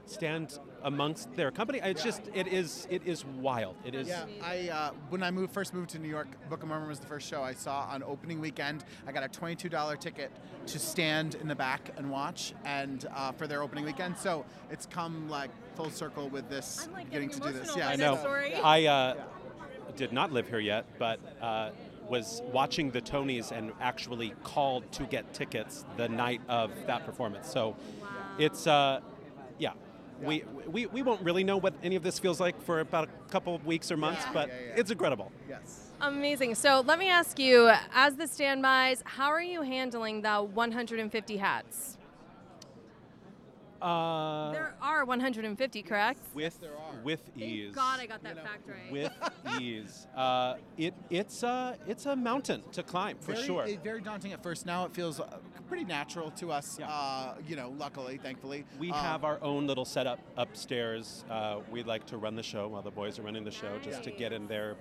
stand 0.07 0.59
amongst 0.84 1.34
their 1.34 1.50
company. 1.50 1.81
It's 1.82 2.02
just, 2.02 2.23
it 2.34 2.46
is, 2.46 2.87
it 2.90 3.02
is 3.06 3.25
wild. 3.25 3.76
It 3.84 3.94
is. 3.94 4.08
Yeah, 4.08 4.26
I 4.43 4.69
uh, 4.69 4.90
when 5.11 5.23
I 5.23 5.31
moved 5.31 5.53
first 5.53 5.74
moved 5.74 5.91
to 5.91 5.98
New 5.98 6.08
York, 6.08 6.29
Book 6.48 6.62
of 6.62 6.69
Mormon 6.69 6.89
was 6.89 6.98
the 6.98 7.06
first 7.06 7.29
show 7.29 7.43
I 7.43 7.55
saw 7.55 7.89
on 7.91 8.03
opening 8.03 8.41
weekend. 8.41 8.84
I 9.06 9.12
got 9.12 9.22
a 9.24 9.29
twenty-two 9.29 9.69
dollar 9.69 9.96
ticket 9.96 10.31
to 10.67 10.79
stand 10.79 11.36
in 11.36 11.48
the 11.48 11.55
back 11.55 11.91
and 11.96 12.10
watch, 12.10 12.55
and 12.65 13.06
uh, 13.15 13.32
for 13.32 13.46
their 13.46 13.62
opening 13.62 13.84
weekend. 13.84 14.17
So 14.19 14.44
it's 14.70 14.86
come 14.86 15.29
like 15.29 15.51
full 15.74 15.91
circle 15.91 16.29
with 16.29 16.48
this 16.48 16.84
I'm, 16.84 16.93
like, 16.93 17.10
getting 17.10 17.29
getting 17.29 17.43
to 17.43 17.53
do 17.53 17.58
this. 17.58 17.77
Yeah, 17.77 17.89
I 17.89 17.96
know. 17.96 18.17
story. 18.17 18.55
I 18.55 18.84
uh, 18.86 19.15
did 19.96 20.12
not 20.12 20.32
live 20.32 20.48
here 20.48 20.60
yet, 20.60 20.86
but 20.98 21.20
uh, 21.41 21.70
was 22.08 22.43
watching 22.53 22.91
the 22.91 23.01
Tonys 23.01 23.53
and 23.53 23.72
actually 23.81 24.34
called 24.43 24.91
to 24.93 25.05
get 25.05 25.32
tickets 25.32 25.84
the 25.96 26.08
night 26.08 26.41
of 26.48 26.70
that 26.86 27.06
performance. 27.06 27.51
So 27.51 27.77
it's, 28.39 28.67
uh, 28.67 29.01
yeah. 29.58 29.72
We, 30.22 30.44
we, 30.67 30.86
we 30.86 31.02
won't 31.02 31.20
really 31.22 31.44
know 31.44 31.56
what 31.56 31.74
any 31.82 31.96
of 31.96 32.02
this 32.02 32.19
feels 32.19 32.41
like 32.41 32.60
for 32.62 32.81
about 32.81 33.08
a 33.08 33.31
couple 33.31 33.55
of 33.55 33.67
weeks 33.67 33.91
or 33.91 33.96
months, 33.96 34.22
Yeah. 34.26 34.32
but 34.32 34.48
Yeah, 34.48 34.55
yeah. 34.69 34.81
it's 34.81 34.91
incredible. 34.91 35.32
Yes. 35.48 35.88
Amazing. 36.00 36.55
So 36.56 36.82
let 36.86 36.98
me 36.98 37.08
ask 37.08 37.38
you, 37.38 37.70
as 37.94 38.17
the 38.17 38.26
standbys, 38.26 39.02
how 39.05 39.29
are 39.29 39.43
you 39.43 39.62
handling 39.62 40.22
the 40.22 40.43
150 40.43 41.36
hats? 41.36 41.96
Uh, 43.82 44.53
There 44.53 44.74
are 44.81 45.05
150, 45.05 45.82
correct? 45.82 46.20
with 46.34 46.58
with 47.03 47.20
ease. 47.36 47.65
Thank 47.65 47.74
God 47.74 48.01
I 48.01 48.06
got 48.06 48.22
that 48.22 48.36
fact 48.44 48.69
right. 48.69 48.93
with 48.93 49.12
ease. 49.60 50.06
Uh, 50.15 50.55
it 50.79 50.94
it's 51.10 51.43
a 51.43 51.77
it's 51.89 52.06
a 52.06 52.15
mountain 52.15 52.62
to 52.72 52.82
climb 52.84 53.19
for 53.19 53.32
very, 53.32 53.44
sure. 53.46 53.65
eh, 53.65 53.77
Very 53.82 54.01
daunting 54.01 54.32
at 54.32 54.43
first. 54.43 54.67
Now 54.67 54.84
it 54.84 54.94
feels 54.94 55.19
uh, 55.19 55.39
pretty 55.69 55.84
natural 55.84 56.31
to 56.32 56.53
us. 56.53 56.77
Yeah. 56.79 56.89
Uh, 56.89 57.34
you 57.48 57.56
know, 57.56 57.74
luckily, 57.77 58.19
thankfully. 58.19 58.65
We 58.79 58.91
Um, 58.93 58.98
have 58.98 59.24
our 59.24 59.43
own 59.43 59.67
little 59.67 59.84
setup 59.84 60.20
upstairs. 60.36 61.24
Uh, 61.29 61.60
we 61.70 61.82
like 61.82 62.06
to 62.06 62.19
run 62.19 62.36
the 62.36 62.43
show 62.43 62.69
while 62.69 62.82
the 62.82 62.91
boys 62.93 63.19
are 63.19 63.22
running 63.22 63.43
the 63.44 63.51
show, 63.51 63.79
just 63.82 64.05
to 64.05 64.10
get 64.12 64.32
in 64.32 64.46
their 64.46 64.77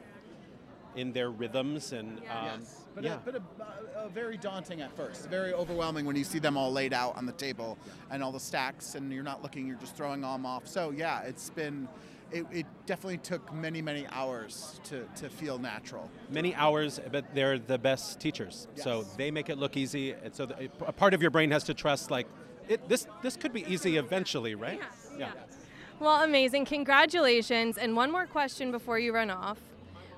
in 0.95 1.11
their 1.13 1.31
rhythms 1.31 1.93
and 1.93 2.19
um, 2.19 2.59
Yes, 2.59 2.80
but, 2.95 3.03
yeah. 3.03 3.15
a, 3.15 3.17
but 3.19 3.35
a, 3.35 3.41
uh, 3.97 4.07
very 4.09 4.37
daunting 4.37 4.81
at 4.81 4.95
first. 4.95 5.29
Very 5.29 5.53
overwhelming 5.53 6.05
when 6.05 6.15
you 6.15 6.23
see 6.23 6.39
them 6.39 6.57
all 6.57 6.71
laid 6.71 6.93
out 6.93 7.15
on 7.17 7.25
the 7.25 7.31
table 7.33 7.77
and 8.09 8.23
all 8.23 8.31
the 8.31 8.39
stacks, 8.39 8.95
and 8.95 9.11
you're 9.11 9.23
not 9.23 9.41
looking, 9.41 9.67
you're 9.67 9.77
just 9.77 9.95
throwing 9.95 10.21
them 10.21 10.45
off. 10.45 10.67
So 10.67 10.91
yeah, 10.91 11.21
it's 11.21 11.49
been. 11.49 11.87
It, 12.33 12.45
it 12.49 12.65
definitely 12.85 13.17
took 13.17 13.53
many, 13.53 13.81
many 13.81 14.07
hours 14.09 14.79
to, 14.85 15.05
to 15.17 15.29
feel 15.29 15.57
natural. 15.57 16.09
many 16.29 16.55
hours, 16.55 16.97
but 17.11 17.25
they're 17.35 17.59
the 17.59 17.77
best 17.77 18.21
teachers. 18.21 18.69
So 18.75 19.03
they 19.17 19.31
make 19.31 19.49
it 19.49 19.57
look 19.57 19.75
easy. 19.75 20.13
And 20.13 20.33
so 20.33 20.45
the, 20.45 20.69
a 20.87 20.93
part 20.93 21.13
of 21.13 21.21
your 21.21 21.29
brain 21.29 21.51
has 21.51 21.65
to 21.65 21.73
trust 21.73 22.09
like 22.09 22.27
it, 22.69 22.87
this 22.87 23.05
this 23.21 23.35
could 23.35 23.51
be 23.51 23.65
easy 23.67 23.97
eventually, 23.97 24.55
right? 24.55 24.79
Yeah. 25.17 25.31
Well, 25.99 26.23
amazing. 26.23 26.65
Congratulations. 26.65 27.77
And 27.77 27.97
one 27.97 28.11
more 28.11 28.25
question 28.25 28.71
before 28.71 28.97
you 28.97 29.13
run 29.13 29.29
off. 29.29 29.59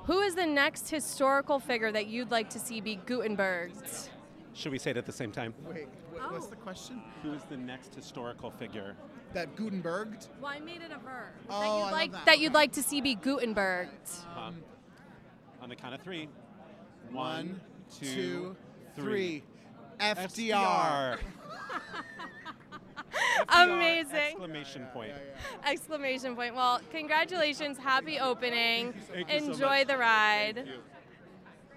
Who 0.06 0.20
is 0.20 0.36
the 0.36 0.46
next 0.46 0.90
historical 0.90 1.60
figure 1.60 1.92
that 1.92 2.08
you'd 2.08 2.32
like 2.32 2.50
to 2.52 2.60
see 2.60 2.82
be 2.82 2.98
Gutenberged? 3.06 4.10
Should 4.54 4.72
we 4.72 4.78
say 4.78 4.92
it 4.92 4.98
at 4.98 5.06
the 5.06 5.12
same 5.14 5.32
time? 5.32 5.54
Wait, 5.66 5.88
wh- 6.14 6.32
what's 6.32 6.48
the 6.48 6.56
question? 6.58 7.02
Who's 7.22 7.42
the 7.44 7.58
next 7.58 7.96
historical 7.96 8.52
figure? 8.52 8.96
That 9.34 9.56
Gutenberged? 9.56 10.28
Well, 10.42 10.52
I 10.52 10.60
made 10.60 10.82
it 10.82 10.92
a 10.92 11.00
verb. 11.00 11.34
Oh, 11.50 11.60
that 11.60 11.66
I 11.66 11.66
you'd 11.78 11.82
love 11.84 11.92
like 11.92 12.26
that. 12.26 12.40
you'd 12.40 12.54
like 12.54 12.74
to 12.74 12.84
see 12.84 13.02
be 13.02 13.16
Gutenberged. 13.16 13.92
Um, 14.38 14.58
on 15.62 15.70
the 15.70 15.76
count 15.76 15.96
of 15.96 16.02
three. 16.02 16.28
One, 17.12 17.60
two, 18.00 18.06
two, 18.06 18.56
three. 18.96 19.42
three. 19.42 19.44
FDR. 20.00 21.18
Amazing. 23.50 24.16
Exclamation 24.16 24.86
point. 24.94 25.14
Exclamation 25.66 26.36
point. 26.36 26.56
Well, 26.56 26.80
congratulations. 26.92 27.78
Happy 27.78 28.20
opening. 28.20 28.94
Thank 29.14 29.32
you 29.32 29.40
so 29.40 29.46
Enjoy 29.52 29.80
much. 29.80 29.88
the 29.88 29.98
ride. 29.98 30.68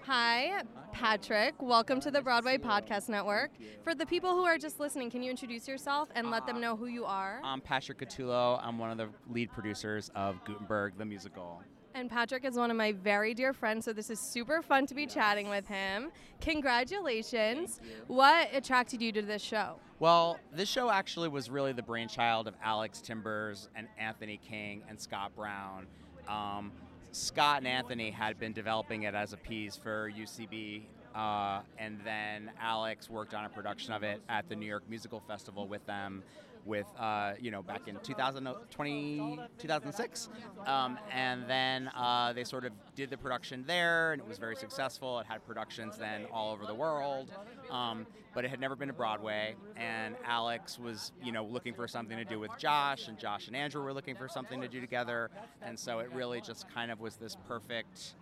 Hi, 0.05 0.61
Patrick. 0.93 1.61
Welcome 1.61 1.99
to 1.99 2.11
the 2.11 2.21
Broadway 2.21 2.57
Podcast 2.57 3.09
Network. 3.09 3.51
For 3.83 3.93
the 3.93 4.05
people 4.05 4.31
who 4.31 4.43
are 4.43 4.57
just 4.57 4.79
listening, 4.79 5.11
can 5.11 5.21
you 5.21 5.29
introduce 5.29 5.67
yourself 5.67 6.07
and 6.15 6.31
let 6.31 6.45
them 6.47 6.57
uh, 6.57 6.59
know 6.59 6.75
who 6.77 6.85
you 6.85 7.03
are? 7.03 7.41
I'm 7.43 7.59
Patrick 7.59 7.99
Catullo. 7.99 8.59
I'm 8.63 8.77
one 8.77 8.91
of 8.91 8.97
the 8.97 9.09
lead 9.29 9.51
producers 9.51 10.09
of 10.15 10.43
Gutenberg 10.45 10.97
the 10.97 11.05
musical. 11.05 11.61
And 11.93 12.09
Patrick 12.09 12.45
is 12.45 12.55
one 12.55 12.69
of 12.69 12.77
my 12.77 12.91
very 12.91 13.33
dear 13.33 13.53
friends, 13.53 13.85
so 13.85 13.93
this 13.93 14.09
is 14.09 14.19
super 14.19 14.61
fun 14.61 14.85
to 14.87 14.93
be 14.93 15.07
chatting 15.07 15.49
with 15.49 15.67
him. 15.67 16.11
Congratulations. 16.41 17.79
What 18.07 18.49
attracted 18.53 19.01
you 19.01 19.11
to 19.13 19.21
this 19.21 19.41
show? 19.41 19.77
Well, 19.99 20.37
this 20.53 20.69
show 20.69 20.91
actually 20.91 21.29
was 21.29 21.49
really 21.49 21.73
the 21.73 21.81
brainchild 21.81 22.47
of 22.47 22.53
Alex 22.63 23.01
Timbers 23.01 23.69
and 23.75 23.87
Anthony 23.97 24.39
King 24.47 24.83
and 24.87 24.99
Scott 24.99 25.35
Brown. 25.35 25.87
Um, 26.27 26.71
Scott 27.13 27.59
and 27.59 27.67
Anthony 27.67 28.11
had 28.11 28.39
been 28.39 28.53
developing 28.53 29.03
it 29.03 29.15
as 29.15 29.33
a 29.33 29.37
piece 29.37 29.75
for 29.75 30.11
UCB, 30.11 30.83
uh, 31.15 31.61
and 31.79 31.99
then 32.05 32.51
Alex 32.61 33.09
worked 33.09 33.33
on 33.33 33.45
a 33.45 33.49
production 33.49 33.93
of 33.93 34.03
it 34.03 34.21
at 34.29 34.47
the 34.49 34.55
New 34.55 34.67
York 34.67 34.83
Musical 34.87 35.19
Festival 35.27 35.67
with 35.67 35.83
them. 35.87 36.21
With 36.67 36.85
uh, 36.99 37.33
you 37.39 37.49
know 37.49 37.63
back 37.63 37.87
in 37.87 37.97
2020, 38.03 39.39
2006, 39.57 40.29
um, 40.65 40.99
and 41.13 41.49
then 41.49 41.89
uh, 41.95 42.33
they 42.33 42.43
sort 42.43 42.65
of 42.65 42.73
did 42.93 43.09
the 43.09 43.17
production 43.17 43.63
there, 43.65 44.11
and 44.11 44.21
it 44.21 44.27
was 44.27 44.37
very 44.37 44.57
successful. 44.57 45.19
It 45.19 45.27
had 45.27 45.45
productions 45.47 45.97
then 45.97 46.25
all 46.31 46.51
over 46.51 46.65
the 46.65 46.75
world, 46.75 47.31
um, 47.71 48.05
but 48.35 48.43
it 48.43 48.49
had 48.49 48.59
never 48.59 48.75
been 48.75 48.89
to 48.89 48.93
Broadway. 48.93 49.55
And 49.77 50.17
Alex 50.25 50.77
was 50.77 51.13
you 51.23 51.31
know 51.31 51.45
looking 51.45 51.73
for 51.73 51.87
something 51.87 52.17
to 52.17 52.25
do 52.25 52.37
with 52.37 52.51
Josh, 52.59 53.07
and 53.07 53.17
Josh 53.17 53.47
and 53.47 53.55
Andrew 53.55 53.81
were 53.81 53.93
looking 53.93 54.17
for 54.17 54.27
something 54.27 54.59
to 54.59 54.67
do 54.67 54.81
together, 54.81 55.31
and 55.61 55.79
so 55.79 55.99
it 55.99 56.11
really 56.11 56.41
just 56.41 56.69
kind 56.73 56.91
of 56.91 56.99
was 56.99 57.15
this 57.15 57.37
perfect 57.47 58.15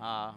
uh, 0.00 0.30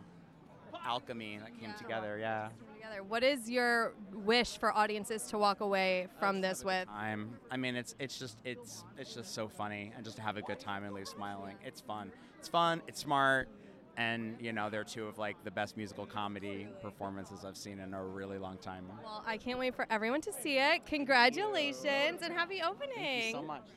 alchemy 0.84 1.40
that 1.40 1.60
came 1.60 1.76
together. 1.78 2.18
Yeah. 2.20 2.50
Together. 2.82 3.04
What 3.04 3.24
is 3.24 3.48
your 3.48 3.94
wish 4.12 4.58
for 4.58 4.76
audiences 4.76 5.24
to 5.28 5.38
walk 5.38 5.60
away 5.60 6.08
from 6.20 6.42
this 6.42 6.66
with? 6.66 6.88
I'm. 6.90 7.38
I 7.52 7.58
mean, 7.58 7.76
it's 7.76 7.94
it's 8.00 8.18
just 8.18 8.40
it's 8.44 8.84
it's 8.98 9.14
just 9.14 9.36
so 9.36 9.48
funny 9.48 9.94
and 9.96 10.04
just 10.04 10.16
to 10.18 10.24
have 10.24 10.36
a 10.36 10.42
good 10.42 10.60
time 10.60 10.84
and 10.84 10.96
leave 10.96 11.08
smiling. 11.08 11.58
It's 11.64 11.80
fun. 11.80 12.12
It's 12.40 12.48
fun. 12.48 12.82
It's 12.88 13.00
smart, 13.00 13.50
and 13.98 14.36
you 14.40 14.52
know 14.52 14.72
they're 14.72 14.84
two 14.84 15.06
of 15.06 15.20
like 15.20 15.36
the 15.44 15.52
best 15.52 15.78
musical 15.78 16.08
comedy 16.08 16.68
performances 16.82 17.46
I've 17.46 17.58
seen 17.58 17.80
in 17.80 17.94
a 17.94 18.04
really 18.04 18.40
long 18.40 18.58
time. 18.58 18.86
Well, 19.04 19.24
I 19.28 19.38
can't 19.38 19.60
wait 19.60 19.76
for 19.76 19.86
everyone 19.92 20.22
to 20.22 20.34
see 20.34 20.58
it. 20.58 20.88
Congratulations 20.88 22.22
and 22.24 22.34
happy 22.34 22.64
opening. 22.68 22.96
Thank 22.96 23.26
you 23.26 23.32
so 23.32 23.44
much. 23.44 23.68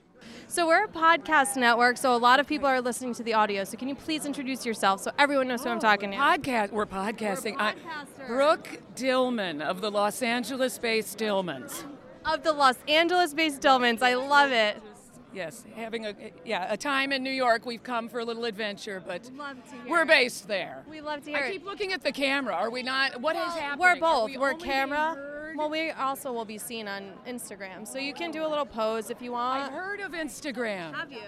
So 0.48 0.66
we're 0.66 0.84
a 0.84 0.88
podcast 0.88 1.56
network, 1.56 1.96
so 1.96 2.14
a 2.14 2.18
lot 2.18 2.38
of 2.40 2.46
people 2.46 2.66
are 2.66 2.80
listening 2.80 3.14
to 3.14 3.22
the 3.22 3.34
audio. 3.34 3.64
So 3.64 3.76
can 3.76 3.88
you 3.88 3.94
please 3.94 4.24
introduce 4.26 4.64
yourself 4.64 5.00
so 5.00 5.10
everyone 5.18 5.48
knows 5.48 5.64
who 5.64 5.70
I'm 5.70 5.78
oh, 5.78 5.80
talking 5.80 6.10
to? 6.12 6.16
Podcast. 6.16 6.70
We're 6.70 6.86
podcasting. 6.86 7.56
I- 7.58 7.74
Brooke 8.26 8.80
Dillman 8.94 9.60
of 9.62 9.80
the 9.80 9.90
Los 9.90 10.22
Angeles-based 10.22 11.18
Dillmans. 11.18 11.84
Of 12.24 12.42
the 12.42 12.52
Los 12.52 12.76
Angeles-based 12.88 13.60
Dillmans, 13.60 14.02
I 14.02 14.14
love 14.14 14.50
it. 14.52 14.80
Yes, 15.34 15.64
having 15.74 16.06
a 16.06 16.14
yeah 16.44 16.72
a 16.72 16.76
time 16.76 17.10
in 17.10 17.24
New 17.24 17.30
York. 17.32 17.66
We've 17.66 17.82
come 17.82 18.08
for 18.08 18.20
a 18.20 18.24
little 18.24 18.44
adventure, 18.44 19.02
but 19.04 19.28
Love 19.36 19.56
to 19.68 19.76
hear 19.82 19.90
we're 19.90 20.04
based 20.04 20.46
there. 20.46 20.84
We 20.88 21.00
love 21.00 21.24
to 21.24 21.30
hear 21.30 21.38
I 21.40 21.46
it. 21.48 21.52
keep 21.54 21.64
looking 21.64 21.92
at 21.92 22.04
the 22.04 22.12
camera. 22.12 22.54
Are 22.54 22.70
we 22.70 22.84
not? 22.84 23.20
What 23.20 23.34
is 23.34 23.40
Well, 23.40 23.50
happening? 23.50 23.78
We're 23.80 23.96
both. 24.00 24.30
we 24.30 24.36
We 24.38 24.44
are 24.44 24.54
camera. 24.54 25.16
Heard? 25.54 25.58
Well, 25.58 25.70
we 25.70 25.90
also 25.90 26.32
will 26.32 26.44
be 26.44 26.58
seen 26.58 26.88
on 26.88 27.12
Instagram, 27.26 27.86
so 27.86 27.98
you 27.98 28.14
can 28.14 28.30
do 28.30 28.44
a 28.44 28.48
little 28.48 28.66
pose 28.66 29.10
if 29.10 29.22
you 29.22 29.32
want. 29.32 29.64
I've 29.64 29.72
want. 29.72 29.84
heard 29.84 30.00
of 30.00 30.12
Instagram. 30.12 30.94
Have 30.94 31.12
you? 31.12 31.18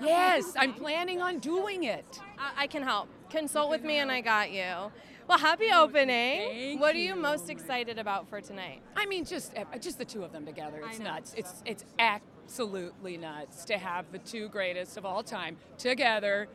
Yes, 0.00 0.52
I'm 0.56 0.74
planning 0.74 1.22
on 1.22 1.38
doing 1.38 1.84
it. 1.84 2.20
I, 2.38 2.64
I 2.64 2.66
can 2.66 2.82
help. 2.82 3.08
Consult 3.30 3.70
with 3.70 3.82
me, 3.82 3.98
and 3.98 4.10
I 4.10 4.20
got 4.20 4.50
you. 4.52 4.92
Well, 5.26 5.38
happy 5.38 5.70
opening. 5.72 6.50
Thank 6.50 6.80
what 6.80 6.94
are 6.94 6.98
you 6.98 7.16
most 7.16 7.48
excited 7.48 7.98
about 7.98 8.28
for 8.28 8.40
tonight? 8.40 8.82
I 8.94 9.06
mean, 9.06 9.24
just 9.24 9.56
uh, 9.56 9.64
just 9.78 9.98
the 9.98 10.04
two 10.04 10.22
of 10.22 10.32
them 10.32 10.44
together. 10.44 10.82
It's 10.86 10.98
nuts. 10.98 11.34
It's 11.36 11.62
it's 11.64 11.84
absolutely 11.98 13.16
nuts 13.16 13.64
to 13.66 13.78
have 13.78 14.04
the 14.12 14.18
two 14.18 14.48
greatest 14.48 14.96
of 14.96 15.06
all 15.06 15.22
time 15.22 15.56
together. 15.78 16.48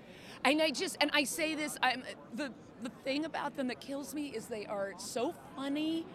And 0.46 0.62
I 0.62 0.70
just 0.70 0.98
and 1.02 1.10
I 1.14 1.24
say 1.24 1.56
this. 1.56 1.78
I'm 1.82 2.04
the 2.36 2.52
the 2.84 2.90
thing 3.04 3.26
about 3.26 3.58
them 3.58 3.68
that 3.68 3.80
kills 3.80 4.14
me 4.14 4.28
is 4.28 4.46
they 4.46 4.66
are 4.68 4.94
so 4.98 5.34
funny, 5.56 6.06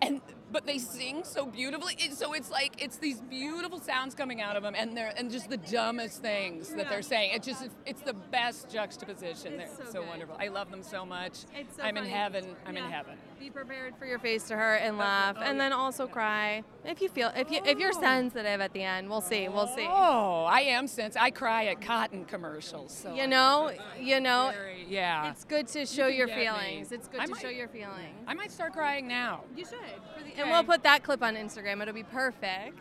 and 0.00 0.20
but 0.50 0.66
they 0.66 0.78
sing 0.78 1.22
so 1.24 1.46
beautifully. 1.46 1.96
So 2.12 2.32
it's 2.32 2.50
like 2.50 2.82
it's 2.82 2.96
these 2.96 3.20
beautiful 3.20 3.80
sounds 3.80 4.14
coming 4.14 4.40
out 4.40 4.56
of 4.56 4.62
them, 4.62 4.74
and 4.76 4.96
they're 4.96 5.12
and 5.16 5.30
just 5.30 5.48
the 5.50 5.56
dumbest 5.56 6.22
things 6.22 6.68
that 6.74 6.88
they're 6.88 7.02
saying. 7.02 7.32
It 7.34 7.42
just 7.42 7.68
it's 7.86 8.02
the 8.02 8.14
best 8.14 8.70
juxtaposition. 8.70 9.54
It's 9.60 9.76
they're 9.76 9.86
so 9.86 9.92
so, 9.92 10.02
wonderful. 10.02 10.36
I 10.38 10.48
love 10.48 10.70
them 10.70 10.82
so 10.82 11.04
much. 11.04 11.44
It's 11.54 11.76
so 11.76 11.82
I'm 11.82 11.94
funny. 11.96 12.08
in 12.08 12.14
heaven. 12.14 12.56
I'm 12.66 12.76
in 12.76 12.84
heaven. 12.84 13.14
Be 13.38 13.50
prepared 13.50 13.94
for 13.96 14.04
your 14.06 14.18
face 14.18 14.44
to 14.48 14.56
hurt 14.56 14.78
and 14.82 14.96
oh, 14.96 14.98
laugh, 14.98 15.36
Oh, 15.38 15.42
and 15.42 15.56
yeah. 15.56 15.64
then 15.64 15.72
also 15.72 16.06
cry 16.08 16.64
if 16.84 17.00
you 17.00 17.08
feel 17.08 17.30
if 17.36 17.50
you 17.50 17.60
if 17.64 17.78
you're 17.78 17.92
oh. 17.94 18.00
sensitive 18.00 18.60
at 18.60 18.72
the 18.72 18.82
end. 18.82 19.08
We'll 19.08 19.20
see. 19.20 19.48
We'll 19.48 19.68
see. 19.68 19.86
Oh, 19.88 20.44
I 20.48 20.60
am 20.60 20.86
since 20.88 21.16
I 21.16 21.30
cry 21.30 21.66
at 21.66 21.80
cotton 21.80 22.24
commercials. 22.24 22.92
So 22.92 23.14
You 23.14 23.26
know, 23.26 23.72
you 24.00 24.20
know. 24.20 24.50
Very- 24.54 24.86
yeah. 24.88 25.30
It's 25.30 25.44
good 25.44 25.66
to 25.68 25.84
show 25.84 26.08
can 26.08 26.16
your 26.16 26.26
get 26.28 26.36
me. 26.38 26.44
feelings. 26.46 26.92
It's 26.92 27.08
good 27.08 27.20
I 27.20 27.26
to 27.26 27.30
might- 27.32 27.42
show 27.42 27.48
your 27.48 27.68
feelings. 27.68 28.24
I 28.26 28.34
might 28.34 28.50
start 28.50 28.72
crying 28.72 29.06
now. 29.06 29.42
You 29.54 29.64
should. 29.66 30.37
And 30.38 30.50
we'll 30.50 30.64
put 30.64 30.82
that 30.84 31.02
clip 31.02 31.22
on 31.22 31.34
Instagram. 31.34 31.82
It'll 31.82 31.94
be 31.94 32.02
perfect. 32.02 32.78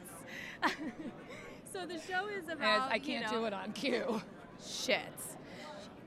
so 1.74 1.86
the 1.86 2.00
show 2.00 2.28
is 2.28 2.48
As 2.48 2.56
about. 2.56 2.92
I 2.92 3.00
can't 3.00 3.26
know- 3.32 3.40
do 3.40 3.46
it 3.46 3.54
on 3.54 3.72
cue. 3.74 4.22
Shit. 4.66 5.00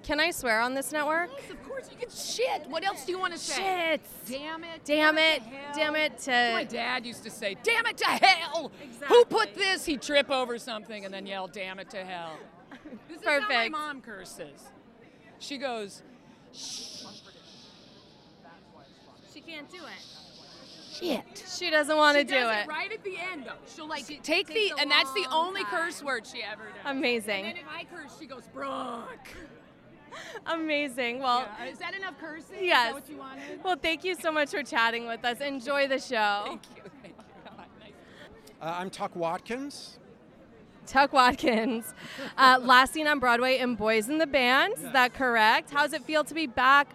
Can 0.02 0.18
I 0.18 0.30
swear 0.30 0.60
on 0.60 0.74
this 0.74 0.92
network? 0.92 1.30
Of 1.50 1.62
course 1.68 1.88
you 1.90 1.96
can 1.96 2.08
shit. 2.10 2.66
What 2.68 2.84
else 2.84 3.04
do 3.04 3.12
you 3.12 3.18
want 3.18 3.34
to 3.34 3.38
say? 3.38 3.54
Shit. 3.62 4.00
Damn 4.26 4.64
it. 4.64 4.80
Damn 4.84 5.18
it. 5.18 5.42
Damn 5.74 5.94
it 5.94 6.18
to. 6.20 6.30
My 6.54 6.64
dad 6.64 7.04
used 7.06 7.22
to 7.24 7.30
say, 7.30 7.54
"Damn 7.62 7.86
it 7.86 7.98
to 7.98 8.06
hell." 8.06 8.72
Exactly. 8.82 9.08
Who 9.16 9.24
put 9.26 9.54
this? 9.54 9.84
He'd 9.84 10.00
trip 10.02 10.30
over 10.30 10.58
something 10.58 11.04
and 11.04 11.12
then 11.12 11.26
yell, 11.26 11.46
"Damn 11.46 11.78
it 11.78 11.90
to 11.90 12.04
hell." 12.04 12.38
This 13.08 13.18
is 13.20 13.24
how 13.24 13.40
my 13.40 13.46
Perfect. 13.46 13.72
mom 13.72 14.00
curses. 14.00 14.62
She 15.38 15.58
goes, 15.58 16.02
She 19.32 19.40
can't 19.40 19.68
do 19.70 19.76
it. 19.78 20.19
"Shit." 20.90 21.44
She 21.58 21.70
doesn't 21.70 21.96
want 21.96 22.16
to 22.18 22.24
do 22.24 22.34
does 22.34 22.64
it. 22.64 22.68
right 22.68 22.92
at 22.92 23.02
the 23.04 23.16
end 23.32 23.44
though. 23.46 23.52
She'll 23.74 23.86
like 23.88 24.04
She 24.06 24.18
take 24.18 24.46
the 24.48 24.54
takes 24.54 24.78
a 24.78 24.80
and 24.82 24.90
that's 24.90 25.12
the 25.14 25.26
only 25.30 25.62
time. 25.62 25.70
curse 25.70 26.02
word 26.02 26.26
she 26.26 26.42
ever 26.42 26.64
does. 26.64 26.72
Amazing. 26.84 27.46
And 27.46 27.56
then 27.56 27.64
if 27.64 27.70
I 27.72 27.84
curse, 27.84 28.12
she 28.18 28.26
goes, 28.26 28.42
"Brooke." 28.52 29.28
Amazing. 30.46 31.20
Well, 31.20 31.48
Yeah. 31.60 31.66
Is 31.66 31.78
that 31.78 31.94
enough 31.94 32.18
cursing? 32.18 32.56
Is 32.56 32.62
yes. 32.62 32.86
that 32.88 32.94
what 32.94 33.08
you 33.08 33.16
wanted? 33.16 33.62
Well, 33.62 33.76
thank 33.80 34.04
you 34.04 34.14
so 34.16 34.32
much 34.32 34.50
for 34.50 34.62
chatting 34.62 35.06
with 35.06 35.24
us. 35.24 35.40
Enjoy 35.40 35.86
the 35.86 35.98
show. 36.00 36.42
Thank 36.46 36.62
you. 36.76 36.82
Thank 37.02 37.14
you. 37.16 37.52
Nice. 37.80 37.92
Uh, 38.60 38.74
I'm 38.78 38.90
Tuc 38.90 39.14
Watkins. 39.14 39.98
Tuc 40.86 41.12
Watkins. 41.12 41.94
Uh, 42.36 42.58
last 42.62 42.94
seen 42.94 43.06
on 43.06 43.18
Broadway 43.18 43.58
in 43.58 43.74
Boys 43.74 44.08
in 44.08 44.16
the 44.18 44.26
Band. 44.26 44.72
Is 44.74 44.82
that 44.92 45.12
correct? 45.14 45.70
How's 45.70 45.92
it 45.92 46.02
feel 46.04 46.24
to 46.24 46.32
be 46.34 46.46
back 46.46 46.88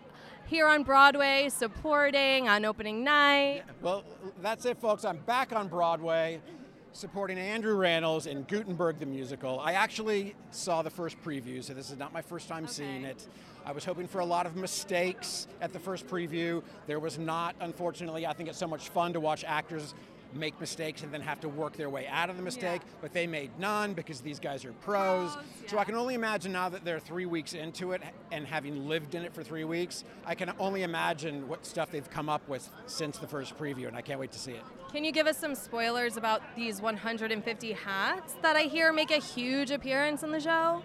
here 0.47 0.67
on 0.67 0.83
Broadway, 0.83 1.49
supporting 1.49 2.47
on 2.47 2.65
opening 2.65 3.03
night? 3.03 3.63
Well, 3.81 4.03
that's 4.41 4.65
it, 4.65 4.77
folks. 4.77 5.05
I'm 5.05 5.17
back 5.17 5.53
on 5.53 5.67
Broadway 5.67 6.39
supporting 6.95 7.37
Andrew 7.37 7.77
Rannells 7.77 8.25
in 8.25 8.43
Gutenberg 8.43 8.99
the 8.99 9.05
Musical. 9.05 9.59
I 9.59 9.73
actually 9.73 10.33
saw 10.51 10.81
the 10.81 10.89
first 10.89 11.21
preview, 11.21 11.61
so 11.61 11.73
this 11.73 11.91
is 11.91 11.97
not 11.97 12.13
my 12.13 12.21
first 12.21 12.47
time 12.47 12.67
seeing 12.67 13.03
it. 13.03 13.27
I 13.65 13.73
was 13.73 13.83
hoping 13.83 14.07
for 14.07 14.19
a 14.19 14.25
lot 14.25 14.45
of 14.45 14.55
mistakes 14.55 15.47
at 15.59 15.73
the 15.73 15.79
first 15.79 16.07
preview. 16.07 16.63
There 16.87 16.99
was 16.99 17.19
not, 17.19 17.55
unfortunately. 17.59 18.25
I 18.25 18.31
think 18.31 18.47
it's 18.47 18.57
so 18.57 18.67
much 18.67 18.89
fun 18.89 19.11
to 19.11 19.19
watch 19.19 19.43
actors 19.45 19.93
make 20.33 20.59
mistakes 20.59 21.03
and 21.03 21.11
then 21.11 21.21
have 21.21 21.39
to 21.41 21.49
work 21.49 21.75
their 21.77 21.89
way 21.89 22.07
out 22.07 22.29
of 22.29 22.37
the 22.37 22.43
mistake, 22.43 22.81
but 23.01 23.13
they 23.13 23.27
made 23.27 23.51
none 23.59 23.93
because 23.93 24.21
these 24.21 24.39
guys 24.39 24.65
are 24.65 24.73
pros. 24.73 25.37
So 25.67 25.77
I 25.77 25.83
can 25.83 25.95
only 25.95 26.13
imagine 26.13 26.51
now 26.51 26.69
that 26.69 26.83
they're 26.83 26.99
three 26.99 27.25
weeks 27.25 27.53
into 27.53 27.91
it 27.93 28.01
and 28.31 28.45
having 28.45 28.87
lived 28.87 29.15
in 29.15 29.23
it 29.23 29.33
for 29.33 29.43
three 29.43 29.63
weeks, 29.63 30.03
I 30.25 30.35
can 30.35 30.51
only 30.59 30.83
imagine 30.83 31.47
what 31.47 31.65
stuff 31.65 31.91
they've 31.91 32.09
come 32.09 32.29
up 32.29 32.47
with 32.47 32.69
since 32.85 33.17
the 33.17 33.27
first 33.27 33.57
preview, 33.57 33.87
and 33.87 33.95
I 33.95 34.01
can't 34.01 34.19
wait 34.19 34.31
to 34.33 34.39
see 34.39 34.51
it. 34.51 34.63
Can 34.91 35.03
you 35.03 35.11
give 35.11 35.27
us 35.27 35.37
some 35.37 35.55
spoilers 35.55 36.17
about 36.17 36.41
these 36.55 36.81
150 36.81 37.71
hats 37.73 38.35
that 38.41 38.55
I 38.55 38.63
hear 38.63 38.93
make 38.93 39.11
a 39.11 39.17
huge 39.19 39.71
appearance 39.71 40.23
in 40.23 40.31
the 40.31 40.39
show? 40.39 40.83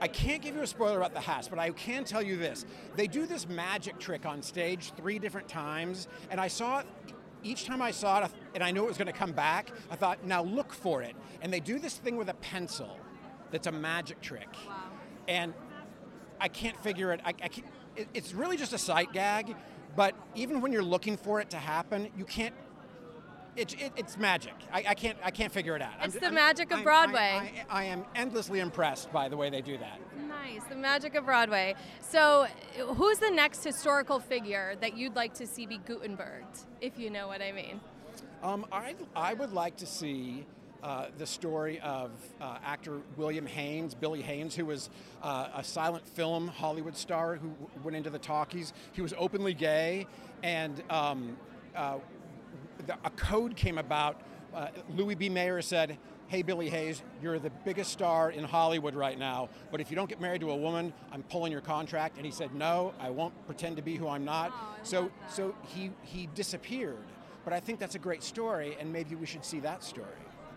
I 0.00 0.06
can't 0.06 0.40
give 0.40 0.54
you 0.54 0.62
a 0.62 0.66
spoiler 0.66 0.96
about 0.96 1.12
the 1.12 1.20
hats, 1.20 1.48
but 1.48 1.58
I 1.58 1.70
can 1.70 2.04
tell 2.04 2.22
you 2.22 2.36
this. 2.36 2.64
They 2.94 3.06
do 3.08 3.26
this 3.26 3.48
magic 3.48 3.98
trick 3.98 4.26
on 4.26 4.42
stage 4.42 4.92
three 4.96 5.18
different 5.18 5.48
times, 5.48 6.06
and 6.30 6.40
I 6.40 6.48
saw 6.48 6.80
it 6.80 6.86
each 7.42 7.64
time 7.64 7.80
I 7.82 7.90
saw 7.90 8.24
it, 8.24 8.30
and 8.54 8.62
I 8.62 8.70
knew 8.70 8.84
it 8.84 8.88
was 8.88 8.98
going 8.98 9.06
to 9.06 9.12
come 9.12 9.32
back, 9.32 9.70
I 9.90 9.96
thought, 9.96 10.24
now 10.24 10.42
look 10.42 10.72
for 10.72 11.02
it. 11.02 11.14
And 11.42 11.52
they 11.52 11.60
do 11.60 11.78
this 11.78 11.96
thing 11.96 12.16
with 12.16 12.28
a 12.28 12.34
pencil 12.34 12.98
that's 13.50 13.66
a 13.66 13.72
magic 13.72 14.20
trick. 14.20 14.48
Wow. 14.66 14.74
And 15.26 15.54
I 16.40 16.48
can't 16.48 16.78
figure 16.82 17.12
it. 17.12 17.20
I, 17.24 17.30
I 17.30 17.48
can't, 17.48 17.66
it, 17.96 18.08
It's 18.14 18.32
really 18.34 18.56
just 18.56 18.72
a 18.72 18.78
sight 18.78 19.12
gag, 19.12 19.54
but 19.96 20.14
even 20.34 20.60
when 20.60 20.72
you're 20.72 20.82
looking 20.82 21.16
for 21.16 21.40
it 21.40 21.50
to 21.50 21.56
happen, 21.56 22.08
you 22.16 22.24
can't. 22.24 22.54
It, 23.58 23.74
it, 23.82 23.92
it's 23.96 24.16
magic. 24.16 24.54
I, 24.72 24.84
I, 24.88 24.94
can't. 24.94 25.18
I 25.24 25.32
can't 25.32 25.52
figure 25.52 25.74
it 25.74 25.82
out. 25.82 25.94
It's 26.00 26.14
I'm, 26.14 26.20
the 26.20 26.26
I'm, 26.28 26.34
magic 26.34 26.70
of 26.70 26.76
I'm- 26.76 26.84
Broadway. 26.84 27.64
I, 27.68 27.78
I, 27.78 27.80
I 27.80 27.84
am 27.84 28.04
endlessly 28.14 28.60
impressed 28.60 29.12
by 29.12 29.28
the 29.28 29.36
way 29.36 29.50
they 29.50 29.60
do 29.60 29.76
that. 29.78 29.98
Nice, 30.28 30.62
the 30.68 30.76
magic 30.76 31.16
of 31.16 31.24
Broadway. 31.24 31.74
So, 32.00 32.46
who's 32.94 33.18
the 33.18 33.30
next 33.30 33.64
historical 33.64 34.20
figure 34.20 34.76
that 34.80 34.96
you'd 34.96 35.16
like 35.16 35.34
to 35.34 35.46
see 35.46 35.66
be 35.66 35.78
Gutenberged, 35.78 36.66
if 36.80 36.98
you 37.00 37.10
know 37.10 37.26
what 37.26 37.42
I 37.42 37.50
mean? 37.50 37.80
Um, 38.44 38.64
I, 38.70 38.94
I 39.16 39.34
would 39.34 39.52
like 39.52 39.76
to 39.78 39.86
see 39.86 40.46
uh, 40.84 41.06
the 41.18 41.26
story 41.26 41.80
of 41.80 42.12
uh, 42.40 42.58
actor 42.64 43.00
William 43.16 43.46
Haines, 43.46 43.94
Billy 43.94 44.22
Haines, 44.22 44.54
who 44.54 44.66
was 44.66 44.88
uh, 45.22 45.48
a 45.56 45.64
silent 45.64 46.06
film 46.06 46.46
Hollywood 46.46 46.96
star 46.96 47.34
who 47.34 47.48
w- 47.48 47.68
went 47.82 47.96
into 47.96 48.10
the 48.10 48.20
talkies. 48.20 48.72
He 48.92 49.02
was 49.02 49.12
openly 49.18 49.54
gay, 49.54 50.06
and 50.44 50.80
um, 50.88 51.36
uh, 51.74 51.98
the, 52.86 52.94
a 53.04 53.10
code 53.10 53.56
came 53.56 53.78
about. 53.78 54.20
Uh, 54.54 54.68
Louis 54.90 55.14
B. 55.14 55.28
Mayer 55.28 55.60
said, 55.62 55.98
Hey, 56.28 56.42
Billy 56.42 56.68
Haines, 56.68 57.02
you're 57.22 57.38
the 57.38 57.50
biggest 57.64 57.90
star 57.90 58.30
in 58.30 58.44
Hollywood 58.44 58.94
right 58.94 59.18
now, 59.18 59.48
but 59.70 59.80
if 59.80 59.90
you 59.90 59.96
don't 59.96 60.10
get 60.10 60.20
married 60.20 60.42
to 60.42 60.50
a 60.50 60.56
woman, 60.56 60.92
I'm 61.10 61.22
pulling 61.22 61.52
your 61.52 61.62
contract. 61.62 62.16
And 62.16 62.26
he 62.26 62.32
said, 62.32 62.54
No, 62.54 62.92
I 63.00 63.10
won't 63.10 63.34
pretend 63.46 63.76
to 63.76 63.82
be 63.82 63.96
who 63.96 64.08
I'm 64.08 64.24
not. 64.24 64.52
so, 64.82 65.10
so 65.28 65.54
he, 65.66 65.90
he 66.02 66.28
disappeared. 66.34 66.98
But 67.44 67.52
I 67.54 67.60
think 67.60 67.78
that's 67.78 67.94
a 67.94 67.98
great 67.98 68.22
story, 68.22 68.76
and 68.78 68.92
maybe 68.92 69.14
we 69.14 69.24
should 69.24 69.44
see 69.44 69.60
that 69.60 69.82
story. 69.82 70.06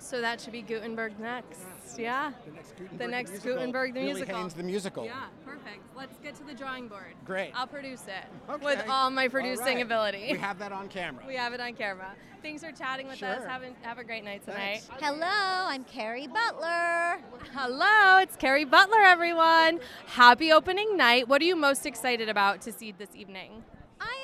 So 0.01 0.19
that 0.19 0.41
should 0.41 0.51
be 0.51 0.63
Gutenberg 0.63 1.17
next. 1.19 1.59
Yeah. 1.97 2.31
The 2.47 2.51
next 2.51 2.71
Gutenberg 2.73 2.91
The 2.91 2.97
the 2.97 3.07
next 3.07 3.29
musical. 3.31 3.53
Gutenberg 3.53 3.93
the 3.93 3.99
Billy 3.99 4.05
musical. 4.13 4.35
Haines 4.35 4.53
the 4.55 4.63
musical. 4.63 5.05
Yeah, 5.05 5.25
perfect. 5.45 5.79
Let's 5.95 6.17
get 6.19 6.35
to 6.35 6.43
the 6.43 6.53
drawing 6.55 6.87
board. 6.87 7.13
Great. 7.23 7.51
I'll 7.53 7.67
produce 7.67 8.03
it 8.07 8.25
Okay. 8.51 8.65
with 8.65 8.83
all 8.89 9.11
my 9.11 9.27
producing 9.27 9.75
right. 9.75 9.85
ability. 9.85 10.29
We 10.31 10.37
have 10.39 10.57
that 10.59 10.71
on 10.71 10.87
camera. 10.87 11.23
We 11.27 11.35
have 11.35 11.53
it 11.53 11.59
on 11.61 11.73
camera. 11.73 12.13
Thanks 12.41 12.63
for 12.63 12.71
chatting 12.71 13.07
with 13.07 13.21
us. 13.21 13.45
Have 13.45 13.61
a, 13.61 13.69
have 13.87 13.99
a 13.99 14.03
great 14.03 14.23
night 14.23 14.43
tonight. 14.43 14.81
Hello, 14.99 15.21
I'm 15.27 15.83
Kerry 15.83 16.25
Butler. 16.27 17.19
Hello, 17.53 18.17
it's 18.17 18.35
Kerry 18.35 18.65
Butler, 18.65 19.01
everyone. 19.03 19.79
Happy 20.07 20.51
opening 20.51 20.97
night. 20.97 21.27
What 21.27 21.41
are 21.43 21.45
you 21.45 21.55
most 21.55 21.85
excited 21.85 22.27
about 22.27 22.61
to 22.61 22.71
see 22.71 22.91
this 22.91 23.09
evening? 23.15 23.63
I 23.99 24.15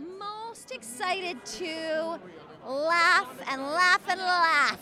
am 0.00 0.18
most 0.18 0.72
excited 0.72 1.44
to 1.44 2.18
laugh 2.66 3.30
and 3.48 3.62
laugh 3.62 4.02
and 4.08 4.20
laugh. 4.20 4.80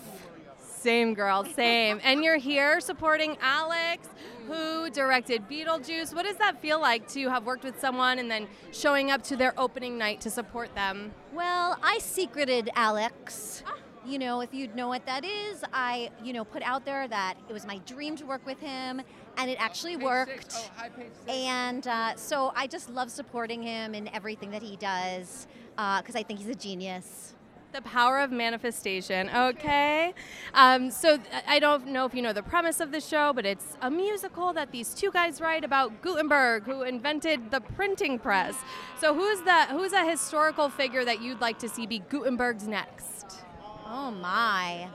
Same 0.59 1.14
girl, 1.14 1.45
same. 1.45 1.99
and 2.03 2.23
you're 2.23 2.37
here 2.37 2.79
supporting 2.79 3.38
Alex, 3.41 4.07
who 4.47 4.91
directed 4.91 5.49
Beetlejuice. 5.49 6.14
What 6.14 6.26
does 6.26 6.37
that 6.37 6.61
feel 6.61 6.79
like 6.79 7.09
to 7.09 7.31
have 7.31 7.47
worked 7.47 7.64
with 7.64 7.81
someone 7.81 8.19
and 8.19 8.31
then 8.31 8.47
showing 8.71 9.11
up 9.11 9.23
to 9.25 9.37
their 9.37 9.59
opening 9.59 9.97
night 9.97 10.21
to 10.23 10.31
support 10.31 10.75
them? 10.75 11.12
Well, 11.33 11.79
I 11.83 11.99
secreted 12.00 12.69
Alex. 12.75 13.62
You 14.07 14.19
know, 14.19 14.43
if 14.43 14.53
you'd 14.53 14.76
know 14.76 14.88
what 14.88 15.07
that 15.07 15.25
is, 15.25 15.64
I, 15.73 16.11
you 16.23 16.35
know, 16.35 16.45
put 16.45 16.62
out 16.62 16.85
there 16.85 17.09
that 17.09 17.37
it 17.49 17.53
was 17.55 17.67
my 17.67 17.79
dream 17.87 18.17
to 18.17 18.26
work 18.26 18.45
with 18.45 18.61
him, 18.61 19.00
and 19.38 19.50
it 19.50 19.57
actually 19.59 19.97
worked. 19.97 20.71
And 21.26 21.87
uh, 21.87 22.14
so 22.17 22.53
I 22.55 22.67
just 22.67 22.91
love 22.91 23.11
supporting 23.11 23.62
him 23.62 23.95
in 23.95 24.09
everything 24.09 24.50
that 24.50 24.62
he 24.62 24.77
does 24.77 25.47
because 25.77 26.14
I 26.14 26.23
think 26.23 26.40
he's 26.40 26.51
a 26.51 26.55
genius. 26.55 27.35
The 27.74 27.82
power 27.82 28.20
of 28.20 28.30
manifestation. 28.30 29.28
Okay. 29.28 30.14
Um, 30.54 30.92
so 30.92 31.18
I 31.48 31.58
don't 31.58 31.88
know 31.88 32.04
if 32.04 32.14
you 32.14 32.22
know 32.22 32.32
the 32.32 32.40
premise 32.40 32.78
of 32.78 32.92
the 32.92 33.00
show, 33.00 33.32
but 33.32 33.44
it's 33.44 33.76
a 33.82 33.90
musical 33.90 34.52
that 34.52 34.70
these 34.70 34.94
two 34.94 35.10
guys 35.10 35.40
write 35.40 35.64
about 35.64 36.00
Gutenberg, 36.00 36.62
who 36.62 36.82
invented 36.82 37.50
the 37.50 37.60
printing 37.60 38.20
press. 38.20 38.54
So 39.00 39.12
who's 39.12 39.40
the 39.40 39.64
who's 39.70 39.92
a 39.92 40.08
historical 40.08 40.68
figure 40.68 41.04
that 41.04 41.20
you'd 41.20 41.40
like 41.40 41.58
to 41.58 41.68
see 41.68 41.84
be 41.84 41.98
Gutenberg's 41.98 42.68
next? 42.68 43.42
Oh 43.84 44.12
my. 44.12 44.87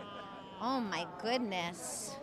Oh 0.62 0.80
my 0.80 1.06
goodness. 1.22 2.16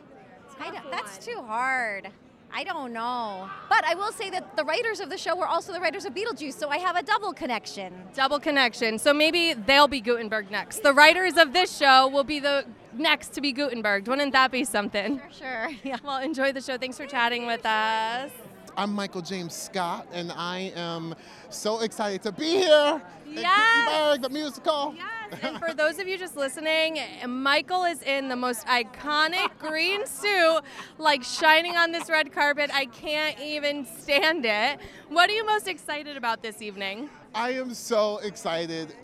That's 0.90 1.18
too 1.18 1.42
hard. 1.46 2.08
I 2.56 2.64
don't 2.64 2.94
know. 2.94 3.50
But 3.68 3.84
I 3.84 3.94
will 3.94 4.12
say 4.12 4.30
that 4.30 4.56
the 4.56 4.64
writers 4.64 5.00
of 5.00 5.10
the 5.10 5.18
show 5.18 5.36
were 5.36 5.46
also 5.46 5.74
the 5.74 5.80
writers 5.80 6.06
of 6.06 6.14
Beetlejuice, 6.14 6.54
so 6.54 6.70
I 6.70 6.78
have 6.78 6.96
a 6.96 7.02
double 7.02 7.34
connection. 7.34 7.92
Double 8.14 8.40
connection. 8.40 8.98
So 8.98 9.12
maybe 9.12 9.52
they'll 9.52 9.88
be 9.88 10.00
Gutenberg 10.00 10.50
next. 10.50 10.82
The 10.82 10.94
writers 10.94 11.36
of 11.36 11.52
this 11.52 11.76
show 11.76 12.08
will 12.08 12.24
be 12.24 12.40
the 12.40 12.64
next 12.94 13.34
to 13.34 13.42
be 13.42 13.52
Gutenberg. 13.52 14.08
Wouldn't 14.08 14.32
that 14.32 14.50
be 14.50 14.64
something? 14.64 15.18
For 15.18 15.32
sure. 15.34 15.68
Yeah. 15.84 15.98
Well, 16.02 16.22
enjoy 16.22 16.52
the 16.52 16.62
show. 16.62 16.78
Thanks 16.78 16.96
for 16.96 17.06
chatting 17.06 17.46
with 17.46 17.66
us. 17.66 18.30
I'm 18.74 18.92
Michael 18.94 19.20
James 19.20 19.54
Scott, 19.54 20.06
and 20.12 20.32
I 20.32 20.72
am 20.76 21.14
so 21.50 21.80
excited 21.80 22.22
to 22.22 22.32
be 22.32 22.44
here. 22.44 23.02
Yes. 23.28 23.44
At 23.46 24.16
Gutenberg, 24.16 24.22
the 24.22 24.30
musical. 24.30 24.94
Yes, 24.96 25.04
and 25.42 25.58
for 25.58 25.74
those 25.74 25.98
of 25.98 26.08
you 26.08 26.18
just 26.18 26.36
listening, 26.36 26.98
Michael 27.26 27.84
is 27.84 28.02
in 28.02 28.28
the 28.28 28.36
most 28.36 28.66
iconic 28.66 29.50
green 29.58 30.06
suit, 30.06 30.60
like 30.98 31.22
shining 31.22 31.76
on 31.76 31.92
this 31.92 32.08
red 32.08 32.32
carpet. 32.32 32.70
I 32.72 32.86
can't 32.86 33.38
even 33.40 33.86
stand 33.86 34.44
it. 34.44 34.78
What 35.08 35.30
are 35.30 35.34
you 35.34 35.46
most 35.46 35.68
excited 35.68 36.16
about 36.16 36.42
this 36.42 36.62
evening? 36.62 37.10
I 37.34 37.50
am 37.50 37.74
so 37.74 38.18
excited 38.18 38.94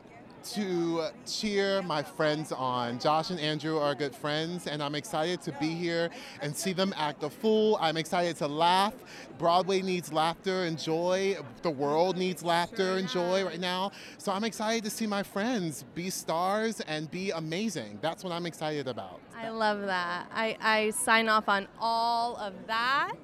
to 0.45 1.07
cheer 1.27 1.83
my 1.83 2.03
friends 2.03 2.53
on. 2.53 2.99
Josh 2.99 3.31
and 3.31 3.41
Andrew 3.41 3.79
are 3.79 3.95
good 3.95 4.15
friends, 4.15 4.67
and 4.67 4.83
I'm 4.83 4.95
excited 4.95 5.41
to 5.43 5.53
be 5.53 5.69
here 5.69 6.11
and 6.41 6.57
see 6.57 6.73
them 6.73 6.93
act 6.97 7.23
a 7.23 7.31
fool. 7.31 7.79
I'm 7.81 7.97
excited 7.97 8.37
to 8.37 8.49
laugh. 8.49 8.95
Broadway 9.39 9.83
needs 9.83 10.13
laughter 10.13 10.65
and 10.65 10.79
joy. 10.79 11.37
The 11.63 11.71
world 11.71 12.17
needs 12.17 12.43
laughter 12.43 12.97
and 12.97 13.09
joy 13.09 13.45
right 13.45 13.61
now. 13.61 13.93
So 14.19 14.33
I'm 14.33 14.45
excited 14.45 14.85
to 14.85 14.91
see 14.91 15.07
my 15.07 15.23
friends 15.23 15.85
be 15.95 16.11
stars 16.11 16.81
and 16.81 17.11
be 17.11 17.31
amazing. 17.31 17.99
That's 18.01 18.25
what 18.25 18.33
I'm 18.33 18.47
excited 18.47 18.89
about. 18.89 19.21
I 19.37 19.49
love 19.49 19.83
that. 19.83 20.27
I, 20.33 20.57
I 20.61 20.91
sign 20.91 21.29
off 21.29 21.49
on 21.49 21.67
all 21.81 22.37
of 22.37 22.55
that. 22.67 23.15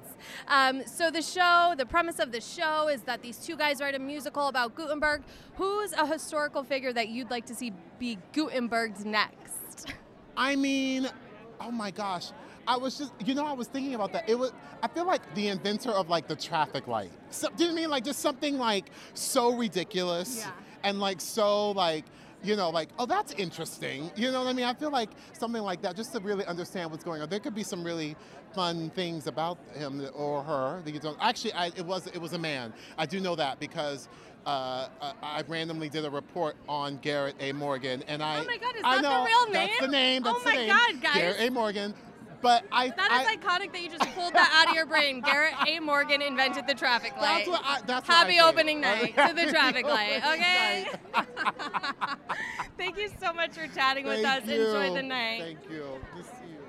Um, 0.47 0.83
so 0.85 1.11
the 1.11 1.21
show, 1.21 1.73
the 1.77 1.85
premise 1.85 2.19
of 2.19 2.31
the 2.31 2.41
show 2.41 2.87
is 2.87 3.01
that 3.03 3.21
these 3.21 3.37
two 3.37 3.55
guys 3.55 3.79
write 3.81 3.95
a 3.95 3.99
musical 3.99 4.47
about 4.47 4.75
Gutenberg. 4.75 5.23
Who's 5.55 5.93
a 5.93 6.05
historical 6.05 6.63
figure 6.63 6.93
that 6.93 7.09
you'd 7.09 7.29
like 7.29 7.45
to 7.47 7.55
see 7.55 7.73
be 7.97 8.17
Gutenberg's 8.33 9.05
next? 9.05 9.93
I 10.37 10.55
mean, 10.55 11.09
oh 11.59 11.71
my 11.71 11.91
gosh. 11.91 12.31
I 12.67 12.77
was 12.77 12.99
just, 12.99 13.11
you 13.25 13.33
know, 13.33 13.45
I 13.45 13.53
was 13.53 13.67
thinking 13.67 13.95
about 13.95 14.13
that. 14.13 14.29
It 14.29 14.37
was, 14.37 14.53
I 14.83 14.87
feel 14.87 15.05
like 15.05 15.33
the 15.33 15.47
inventor 15.47 15.89
of 15.89 16.09
like 16.09 16.27
the 16.27 16.35
traffic 16.35 16.87
light. 16.87 17.11
So, 17.31 17.47
do 17.49 17.63
you 17.63 17.69
know 17.69 17.73
what 17.73 17.79
I 17.79 17.81
mean? 17.81 17.89
Like 17.89 18.03
just 18.03 18.19
something 18.19 18.59
like 18.59 18.91
so 19.15 19.55
ridiculous 19.55 20.45
and 20.83 20.99
like 20.99 21.19
so 21.19 21.71
like, 21.71 22.05
you 22.43 22.55
know, 22.55 22.69
like, 22.69 22.89
oh, 22.97 23.05
that's 23.05 23.33
interesting. 23.33 24.11
You 24.15 24.31
know 24.31 24.39
what 24.43 24.49
I 24.49 24.53
mean? 24.53 24.65
I 24.65 24.73
feel 24.73 24.91
like 24.91 25.09
something 25.33 25.61
like 25.61 25.81
that, 25.81 25.95
just 25.95 26.13
to 26.13 26.19
really 26.19 26.45
understand 26.45 26.91
what's 26.91 27.03
going 27.03 27.21
on. 27.21 27.29
There 27.29 27.39
could 27.39 27.55
be 27.55 27.63
some 27.63 27.83
really 27.83 28.15
fun 28.53 28.89
things 28.91 29.27
about 29.27 29.57
him 29.75 30.07
or 30.15 30.41
her 30.43 30.81
that 30.83 30.91
you 30.93 30.99
don't. 30.99 31.17
Actually, 31.21 31.53
I, 31.53 31.67
it 31.67 31.85
was 31.85 32.07
it 32.07 32.19
was 32.19 32.33
a 32.33 32.39
man. 32.39 32.73
I 32.97 33.05
do 33.05 33.19
know 33.19 33.35
that 33.35 33.59
because 33.59 34.07
uh, 34.45 34.87
I, 35.01 35.13
I 35.21 35.43
randomly 35.47 35.89
did 35.89 36.05
a 36.05 36.09
report 36.09 36.55
on 36.67 36.97
Garrett 36.97 37.35
A. 37.39 37.51
Morgan, 37.51 38.03
and 38.07 38.23
I. 38.23 38.39
Oh 38.39 38.45
my 38.45 38.57
God, 38.57 38.75
is 38.75 38.81
I 38.83 38.95
that 38.95 39.01
the 39.03 39.09
know, 39.09 39.25
real 39.25 39.45
name? 39.45 39.53
That's 39.53 39.79
the 39.81 39.87
name. 39.87 40.23
That's 40.23 40.35
Oh 40.37 40.39
the 40.39 40.45
my 40.49 40.55
name. 40.55 40.69
God, 40.69 41.01
guys. 41.01 41.15
Garrett 41.15 41.41
A. 41.41 41.49
Morgan. 41.51 41.93
But 42.41 42.63
I. 42.71 42.89
That 42.89 43.11
is 43.21 43.27
I, 43.27 43.35
iconic 43.35 43.71
that 43.73 43.81
you 43.81 43.89
just 43.89 44.09
pulled 44.15 44.33
that 44.33 44.51
out 44.61 44.69
of 44.69 44.75
your 44.75 44.85
brain. 44.85 45.19
Garrett 45.25 45.53
A. 45.67 45.79
Morgan 45.79 46.21
invented 46.21 46.67
the 46.67 46.73
traffic 46.73 47.13
light. 47.17 47.45
That's 47.45 47.49
what 47.49 47.61
I- 47.65 47.81
that's 47.85 48.07
what 48.07 48.15
I 48.15 48.19
Happy 48.19 48.31
think. 48.37 48.43
opening 48.43 48.81
night 48.81 49.15
to 49.15 49.33
the 49.35 49.51
traffic 49.51 49.85
light. 49.87 50.21
Okay. 50.25 50.87
Thank 52.77 52.97
you 52.97 53.09
so 53.19 53.33
much 53.33 53.51
for 53.51 53.67
chatting 53.75 54.05
with 54.05 54.23
us. 54.25 54.45
You. 54.45 54.65
Enjoy 54.67 54.93
the 54.93 55.03
night. 55.03 55.41
Thank 55.41 55.69
you. 55.69 55.85
Good 56.15 56.23
to 56.23 56.29
see 56.29 56.51
you. 56.51 56.59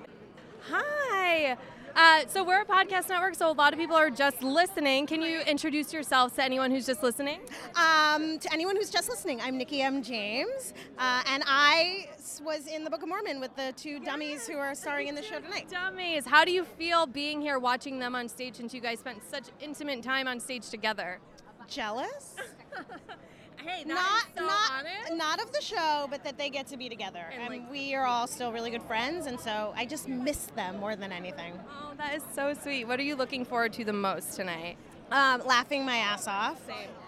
Hi. 0.70 1.56
Uh, 1.94 2.22
so 2.28 2.44
we're 2.44 2.62
a 2.62 2.64
podcast 2.64 3.08
network, 3.08 3.34
so 3.34 3.50
a 3.50 3.52
lot 3.52 3.72
of 3.72 3.78
people 3.78 3.96
are 3.96 4.10
just 4.10 4.42
listening. 4.42 5.06
Can 5.06 5.22
you 5.22 5.40
introduce 5.40 5.92
yourselves 5.92 6.34
to 6.34 6.44
anyone 6.44 6.70
who's 6.70 6.86
just 6.86 7.02
listening? 7.02 7.40
Um, 7.74 8.38
to 8.38 8.52
anyone 8.52 8.76
who's 8.76 8.90
just 8.90 9.08
listening, 9.08 9.40
I'm 9.40 9.58
Nikki 9.58 9.82
M. 9.82 10.02
James, 10.02 10.72
uh, 10.98 11.22
and 11.26 11.42
I 11.46 12.08
was 12.44 12.66
in 12.66 12.84
the 12.84 12.90
Book 12.90 13.02
of 13.02 13.08
Mormon 13.08 13.40
with 13.40 13.54
the 13.56 13.72
two 13.76 13.98
dummies 14.00 14.46
who 14.46 14.56
are 14.56 14.74
starring 14.74 15.08
in 15.08 15.14
the 15.14 15.22
show 15.22 15.40
tonight. 15.40 15.68
Dummies. 15.68 16.24
How 16.26 16.44
do 16.44 16.52
you 16.52 16.64
feel 16.64 17.06
being 17.06 17.40
here 17.40 17.58
watching 17.58 17.98
them 17.98 18.14
on 18.14 18.28
stage 18.28 18.54
since 18.54 18.72
you 18.72 18.80
guys 18.80 19.00
spent 19.00 19.22
such 19.28 19.48
intimate 19.60 20.02
time 20.02 20.28
on 20.28 20.38
stage 20.38 20.68
together? 20.70 21.18
Jealous? 21.66 22.36
hey, 23.64 23.84
not 23.84 24.26
so 24.36 24.44
not 24.44 24.70
honest. 24.72 25.12
not 25.14 25.42
of 25.42 25.52
the 25.52 25.60
show, 25.60 26.06
but 26.10 26.24
that 26.24 26.38
they 26.38 26.50
get 26.50 26.66
to 26.68 26.76
be 26.76 26.88
together, 26.88 27.24
and, 27.32 27.68
we 27.70 27.94
are 27.94 28.06
all 28.06 28.26
still 28.26 28.52
really 28.52 28.70
good 28.70 28.82
friends, 28.82 29.26
and 29.26 29.38
so 29.38 29.72
I 29.76 29.86
just 29.86 30.08
miss 30.08 30.46
them 30.56 30.78
more 30.78 30.96
than 30.96 31.12
anything. 31.12 31.58
Oh, 31.68 31.92
that 31.96 32.14
is 32.14 32.22
so 32.34 32.54
sweet. 32.54 32.86
What 32.86 32.98
are 32.98 33.04
you 33.04 33.16
looking 33.16 33.44
forward 33.44 33.72
to 33.74 33.84
the 33.84 33.92
most 33.92 34.34
tonight? 34.34 34.76
Um, 35.12 35.42
laughing 35.44 35.84
my 35.84 35.96
ass 35.96 36.28
off, 36.28 36.60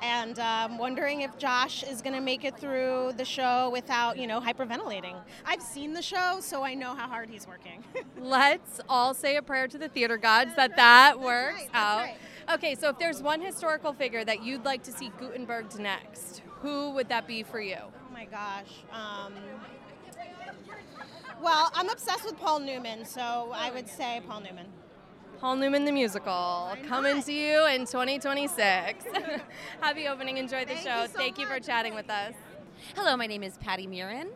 and 0.03 0.37
um, 0.41 0.77
wondering 0.77 1.21
if 1.21 1.39
Josh 1.39 1.85
is 1.85 2.03
going 2.03 2.15
to 2.15 2.21
make 2.21 2.45
it 2.45 2.59
through 2.59 3.13
the 3.17 3.25
show 3.25 3.71
without, 3.71 4.19
you 4.19 4.27
know, 4.27 4.41
hyperventilating. 4.41 5.15
I've 5.47 5.63
seen 5.63 5.93
the 5.93 6.03
show, 6.03 6.39
so 6.41 6.65
I 6.65 6.75
know 6.75 6.97
how 6.97 7.07
hard 7.07 7.31
he's 7.31 7.47
working. 7.47 7.85
Let's 8.19 8.81
all 8.89 9.15
say 9.15 9.37
a 9.37 9.43
prayer 9.43 9.69
to 9.69 9.79
the 9.79 9.89
theater 9.89 10.17
gods 10.17 10.51
that 10.57 10.75
that 10.77 11.21
works 11.21 11.69
out. 11.73 12.09
Okay, 12.51 12.75
so 12.75 12.89
if 12.89 12.99
there's 12.99 13.23
one 13.23 13.41
historical 13.41 13.93
figure 13.93 14.25
that 14.25 14.43
you'd 14.43 14.65
like 14.65 14.83
to 14.85 14.93
see 14.93 15.13
Gutenberged 15.19 15.79
next, 15.79 16.43
who 16.61 16.91
would 16.91 17.09
that 17.09 17.27
be 17.27 17.43
for 17.43 17.61
you? 17.61 17.77
Oh 17.81 18.13
my 18.13 18.25
gosh. 18.25 18.85
Um, 18.93 19.35
well, 21.43 21.71
I'm 21.75 21.89
obsessed 21.89 22.25
with 22.25 22.39
Paul 22.39 22.61
Newman, 22.61 23.05
so 23.05 23.53
I 23.55 23.71
would 23.71 23.89
say 23.89 24.21
Paul 24.29 24.41
Newman. 24.41 24.67
Paul 25.41 25.57
Newman 25.57 25.85
the 25.85 25.93
musical 25.93 26.77
coming 26.87 27.21
to 27.21 27.33
you 27.33 27.67
in 27.67 27.81
2026. 27.81 29.05
Happy 29.81 30.07
opening. 30.07 30.37
Enjoy 30.37 30.65
the 30.65 30.77
show. 30.77 31.07
Thank 31.09 31.39
you 31.39 31.47
for 31.47 31.59
chatting 31.59 31.95
with 31.95 32.09
us. 32.11 32.35
Hello, 32.95 33.17
my 33.17 33.27
name 33.27 33.43
is 33.43 33.59
Patti 33.59 33.87
Murin. 33.89 34.29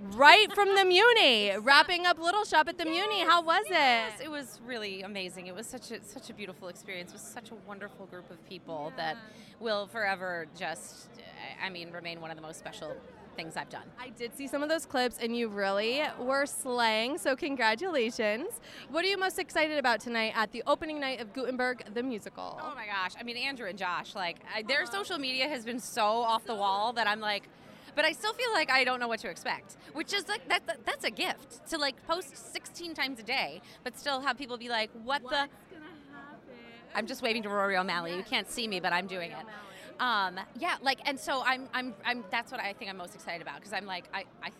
Right 0.00 0.52
from 0.52 0.68
the 0.76 0.82
Muny, 0.82 1.58
wrapping 1.60 2.06
up 2.06 2.20
Little 2.20 2.44
Shop 2.44 2.68
at 2.68 2.78
the 2.78 2.84
Muny. 2.84 3.26
How 3.26 3.42
was 3.42 3.64
it? 3.68 4.22
It 4.22 4.30
was 4.30 4.60
really 4.64 5.02
amazing. 5.02 5.48
It 5.48 5.54
was 5.56 5.66
such 5.66 5.90
a 5.90 6.02
such 6.04 6.30
a 6.30 6.34
beautiful 6.34 6.68
experience. 6.68 7.10
It 7.10 7.14
was 7.14 7.22
such 7.22 7.50
a 7.50 7.56
wonderful 7.66 8.06
group 8.06 8.30
of 8.30 8.44
people 8.48 8.92
that 8.96 9.16
will 9.58 9.88
forever 9.88 10.46
just, 10.56 11.08
I 11.60 11.68
mean, 11.68 11.90
remain 11.90 12.20
one 12.20 12.30
of 12.30 12.36
the 12.36 12.42
most 12.42 12.60
special 12.60 12.94
things 13.34 13.56
I've 13.56 13.70
done. 13.70 13.82
I 13.98 14.10
did 14.10 14.36
see 14.36 14.46
some 14.46 14.62
of 14.62 14.68
those 14.68 14.86
clips, 14.86 15.18
and 15.20 15.36
you 15.36 15.48
really 15.48 16.02
were 16.20 16.46
slaying. 16.46 17.18
So 17.18 17.34
congratulations. 17.34 18.60
What 18.90 19.04
are 19.04 19.08
you 19.08 19.18
most 19.18 19.40
excited 19.40 19.78
about 19.78 19.98
tonight 19.98 20.32
at 20.36 20.52
the 20.52 20.62
opening 20.68 21.00
night 21.00 21.20
of 21.20 21.32
Gutenberg 21.32 21.82
the 21.92 22.04
musical? 22.04 22.60
Oh 22.62 22.72
my 22.76 22.86
gosh! 22.86 23.14
I 23.18 23.24
mean, 23.24 23.36
Andrew 23.36 23.68
and 23.68 23.76
Josh, 23.76 24.14
like 24.14 24.36
I, 24.54 24.62
their 24.62 24.84
uh-huh. 24.84 24.92
social 24.92 25.18
media 25.18 25.48
has 25.48 25.64
been 25.64 25.80
so 25.80 26.04
off 26.04 26.44
the 26.44 26.54
wall 26.54 26.92
that 26.92 27.08
I'm 27.08 27.20
like. 27.20 27.48
But 27.98 28.04
I 28.04 28.12
still 28.12 28.32
feel 28.32 28.52
like 28.52 28.70
I 28.70 28.84
don't 28.84 29.00
know 29.00 29.08
what 29.08 29.18
to 29.22 29.28
expect, 29.28 29.76
which 29.92 30.14
is 30.14 30.28
like 30.28 30.48
that, 30.48 30.64
that 30.68 30.86
that's 30.86 31.02
a 31.02 31.10
gift 31.10 31.68
to 31.70 31.78
like 31.78 31.96
post 32.06 32.52
16 32.52 32.94
times 32.94 33.18
a 33.18 33.24
day, 33.24 33.60
but 33.82 33.98
still 33.98 34.20
have 34.20 34.38
people 34.38 34.56
be 34.56 34.68
like, 34.68 34.88
"What 35.02 35.20
the?" 35.28 35.48
I'm 36.94 37.08
just 37.08 37.22
waving 37.22 37.42
to 37.42 37.48
Rory 37.48 37.76
O'Malley. 37.76 38.14
You 38.14 38.22
can't 38.22 38.48
see 38.48 38.68
me, 38.68 38.78
but 38.78 38.92
I'm 38.92 39.08
doing 39.08 39.32
it. 39.32 39.44
Um, 39.98 40.38
yeah, 40.60 40.76
like, 40.80 41.00
and 41.06 41.18
so 41.18 41.42
I'm, 41.44 41.68
I'm, 41.74 41.92
I'm. 42.04 42.22
That's 42.30 42.52
what 42.52 42.60
I 42.60 42.72
think 42.72 42.88
I'm 42.88 42.98
most 42.98 43.16
excited 43.16 43.42
about 43.42 43.56
because 43.56 43.72
I'm 43.72 43.84
like, 43.84 44.04
I, 44.14 44.26
I, 44.44 44.50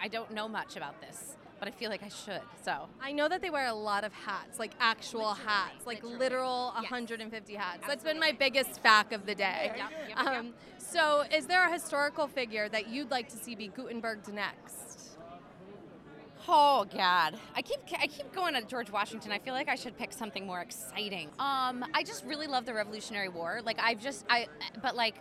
I 0.00 0.06
don't 0.06 0.30
know 0.30 0.46
much 0.46 0.76
about 0.76 1.00
this, 1.00 1.34
but 1.58 1.68
I 1.68 1.70
feel 1.70 1.90
like 1.90 2.02
I 2.02 2.08
should. 2.08 2.42
So 2.62 2.88
I 3.00 3.12
know 3.12 3.28
that 3.28 3.42
they 3.42 3.50
wear 3.50 3.66
a 3.66 3.74
lot 3.74 4.04
of 4.04 4.12
hats, 4.12 4.58
like 4.58 4.72
actual 4.80 5.34
hats, 5.34 5.86
like 5.86 6.02
literal 6.02 6.72
150 6.74 7.54
hats. 7.54 7.84
That's 7.86 8.04
been 8.04 8.20
my 8.20 8.32
biggest 8.32 8.82
fact 8.82 9.12
of 9.12 9.26
the 9.26 9.34
day. 9.34 9.72
Yep, 9.76 9.90
yep, 10.08 10.18
Um, 10.18 10.54
so, 10.78 11.24
is 11.34 11.46
there 11.46 11.66
a 11.66 11.72
historical 11.72 12.28
figure 12.28 12.68
that 12.68 12.88
you'd 12.88 13.10
like 13.10 13.28
to 13.30 13.36
see 13.36 13.54
be 13.54 13.68
Gutenberged 13.68 14.32
next? 14.32 14.86
Oh 16.48 16.86
God, 16.94 17.36
I 17.56 17.62
keep 17.62 17.80
I 17.98 18.06
keep 18.06 18.32
going 18.32 18.54
to 18.54 18.62
George 18.62 18.90
Washington. 18.90 19.32
I 19.32 19.38
feel 19.40 19.52
like 19.52 19.68
I 19.68 19.74
should 19.74 19.98
pick 19.98 20.12
something 20.12 20.46
more 20.46 20.60
exciting. 20.60 21.28
Um, 21.40 21.84
I 21.92 22.04
just 22.04 22.24
really 22.24 22.46
love 22.46 22.66
the 22.66 22.74
Revolutionary 22.74 23.28
War. 23.28 23.60
Like 23.64 23.78
I've 23.80 24.00
just 24.00 24.24
I, 24.30 24.46
but 24.80 24.94
like 24.94 25.16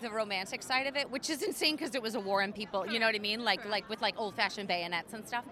the 0.00 0.10
romantic 0.10 0.62
side 0.62 0.86
of 0.86 0.96
it, 0.96 1.10
which 1.10 1.30
is 1.30 1.42
insane 1.42 1.76
because 1.76 1.94
it 1.94 2.02
was 2.02 2.14
a 2.14 2.20
war 2.20 2.42
and 2.42 2.54
people, 2.54 2.86
you 2.86 2.98
know 2.98 3.06
what 3.06 3.14
I 3.14 3.18
mean? 3.18 3.44
Like 3.44 3.64
like 3.68 3.88
with 3.88 4.02
like 4.02 4.18
old-fashioned 4.18 4.68
bayonets 4.68 5.12
and 5.14 5.26
stuff. 5.26 5.44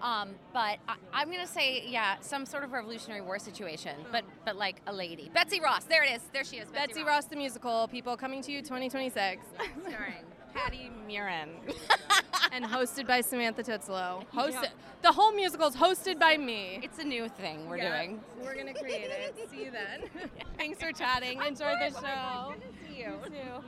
Um, 0.00 0.30
but 0.52 0.78
I, 0.88 0.96
I'm 1.12 1.30
gonna 1.30 1.46
say 1.46 1.84
yeah, 1.86 2.16
some 2.20 2.44
sort 2.46 2.64
of 2.64 2.72
Revolutionary 2.72 3.20
War 3.20 3.38
situation, 3.38 3.96
but 4.10 4.24
but 4.44 4.56
like 4.56 4.76
a 4.86 4.92
lady, 4.92 5.30
Betsy 5.32 5.60
Ross. 5.60 5.84
There 5.84 6.04
it 6.04 6.12
is. 6.16 6.22
There 6.32 6.44
she 6.44 6.56
is. 6.56 6.68
Betsy, 6.68 6.94
Betsy 6.94 7.04
Ross 7.04 7.24
the 7.26 7.36
musical, 7.36 7.88
people 7.88 8.16
coming 8.16 8.42
to 8.42 8.52
you 8.52 8.60
2026. 8.60 9.42
Starring 9.82 10.14
Patti 10.54 10.90
Murin. 11.08 11.48
and 12.52 12.64
hosted 12.64 13.06
by 13.06 13.20
Samantha 13.20 13.62
Tuozzolo. 13.62 14.24
Hosted, 14.32 14.68
The 15.02 15.12
whole 15.12 15.32
musical 15.32 15.68
is 15.68 15.76
hosted 15.76 16.18
by 16.18 16.36
me. 16.36 16.80
It's 16.82 16.98
a 16.98 17.04
new 17.04 17.28
thing 17.28 17.68
we're 17.68 17.78
Yeah, 17.78 17.96
doing. 17.96 18.20
We're 18.42 18.54
gonna 18.56 18.74
create 18.74 19.10
it. 19.10 19.50
See 19.50 19.64
you 19.64 19.70
then. 19.70 20.08
Thanks 20.58 20.82
for 20.82 20.92
chatting. 20.92 21.40
Enjoy 21.42 21.72
the 21.78 21.90
show. 21.90 22.54
see 22.88 22.98
you. 23.00 23.12
too. 23.26 23.64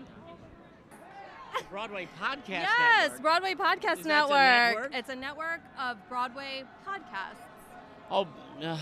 Broadway 1.71 2.09
Podcast 2.21 2.49
Yes, 2.49 3.03
Network. 3.11 3.23
Broadway 3.23 3.55
Podcast 3.55 3.99
Is 4.01 4.07
Network. 4.07 4.31
network? 4.39 4.95
It's 4.95 5.09
a 5.09 5.17
network 5.17 5.61
of 5.81 5.97
Broadway 6.09 6.65
podcasts. 6.87 7.39
Oh, 8.11 8.27
uh, 8.63 8.79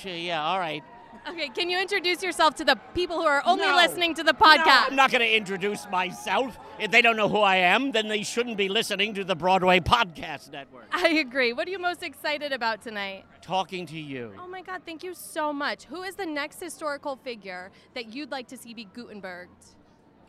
sure, 0.00 0.12
yeah, 0.12 0.42
all 0.44 0.58
right. 0.58 0.82
Okay, 1.28 1.50
can 1.50 1.68
you 1.68 1.78
introduce 1.78 2.22
yourself 2.22 2.54
to 2.56 2.64
the 2.64 2.74
people 2.94 3.16
who 3.20 3.26
are 3.26 3.42
only 3.44 3.66
No. 3.66 3.76
listening 3.76 4.14
to 4.14 4.24
the 4.24 4.32
No, 4.32 4.38
podcast? 4.38 4.86
I'm 4.88 4.96
not 4.96 5.10
going 5.10 5.20
to 5.20 5.30
introduce 5.36 5.86
myself. 5.90 6.58
If 6.80 6.90
they 6.90 7.02
don't 7.02 7.16
know 7.16 7.28
who 7.28 7.38
I 7.40 7.56
am, 7.56 7.92
then 7.92 8.08
they 8.08 8.22
shouldn't 8.22 8.56
be 8.56 8.68
listening 8.70 9.12
to 9.14 9.22
the 9.22 9.36
Broadway 9.36 9.78
Podcast 9.80 10.50
Network. 10.50 10.86
I 10.90 11.08
agree. 11.08 11.52
What 11.52 11.68
are 11.68 11.70
you 11.70 11.78
most 11.78 12.02
excited 12.02 12.50
about 12.52 12.80
tonight? 12.82 13.24
Talking 13.42 13.84
to 13.86 13.98
you. 14.00 14.32
Oh 14.40 14.48
my 14.48 14.62
God, 14.62 14.82
thank 14.86 15.04
you 15.04 15.14
so 15.14 15.52
much. 15.52 15.84
Who 15.84 16.02
is 16.02 16.14
the 16.16 16.26
next 16.26 16.60
historical 16.60 17.16
figure 17.16 17.70
that 17.94 18.12
you'd 18.14 18.30
like 18.30 18.48
to 18.48 18.56
see 18.56 18.72
be 18.72 18.86
Gutenberged? 18.86 19.50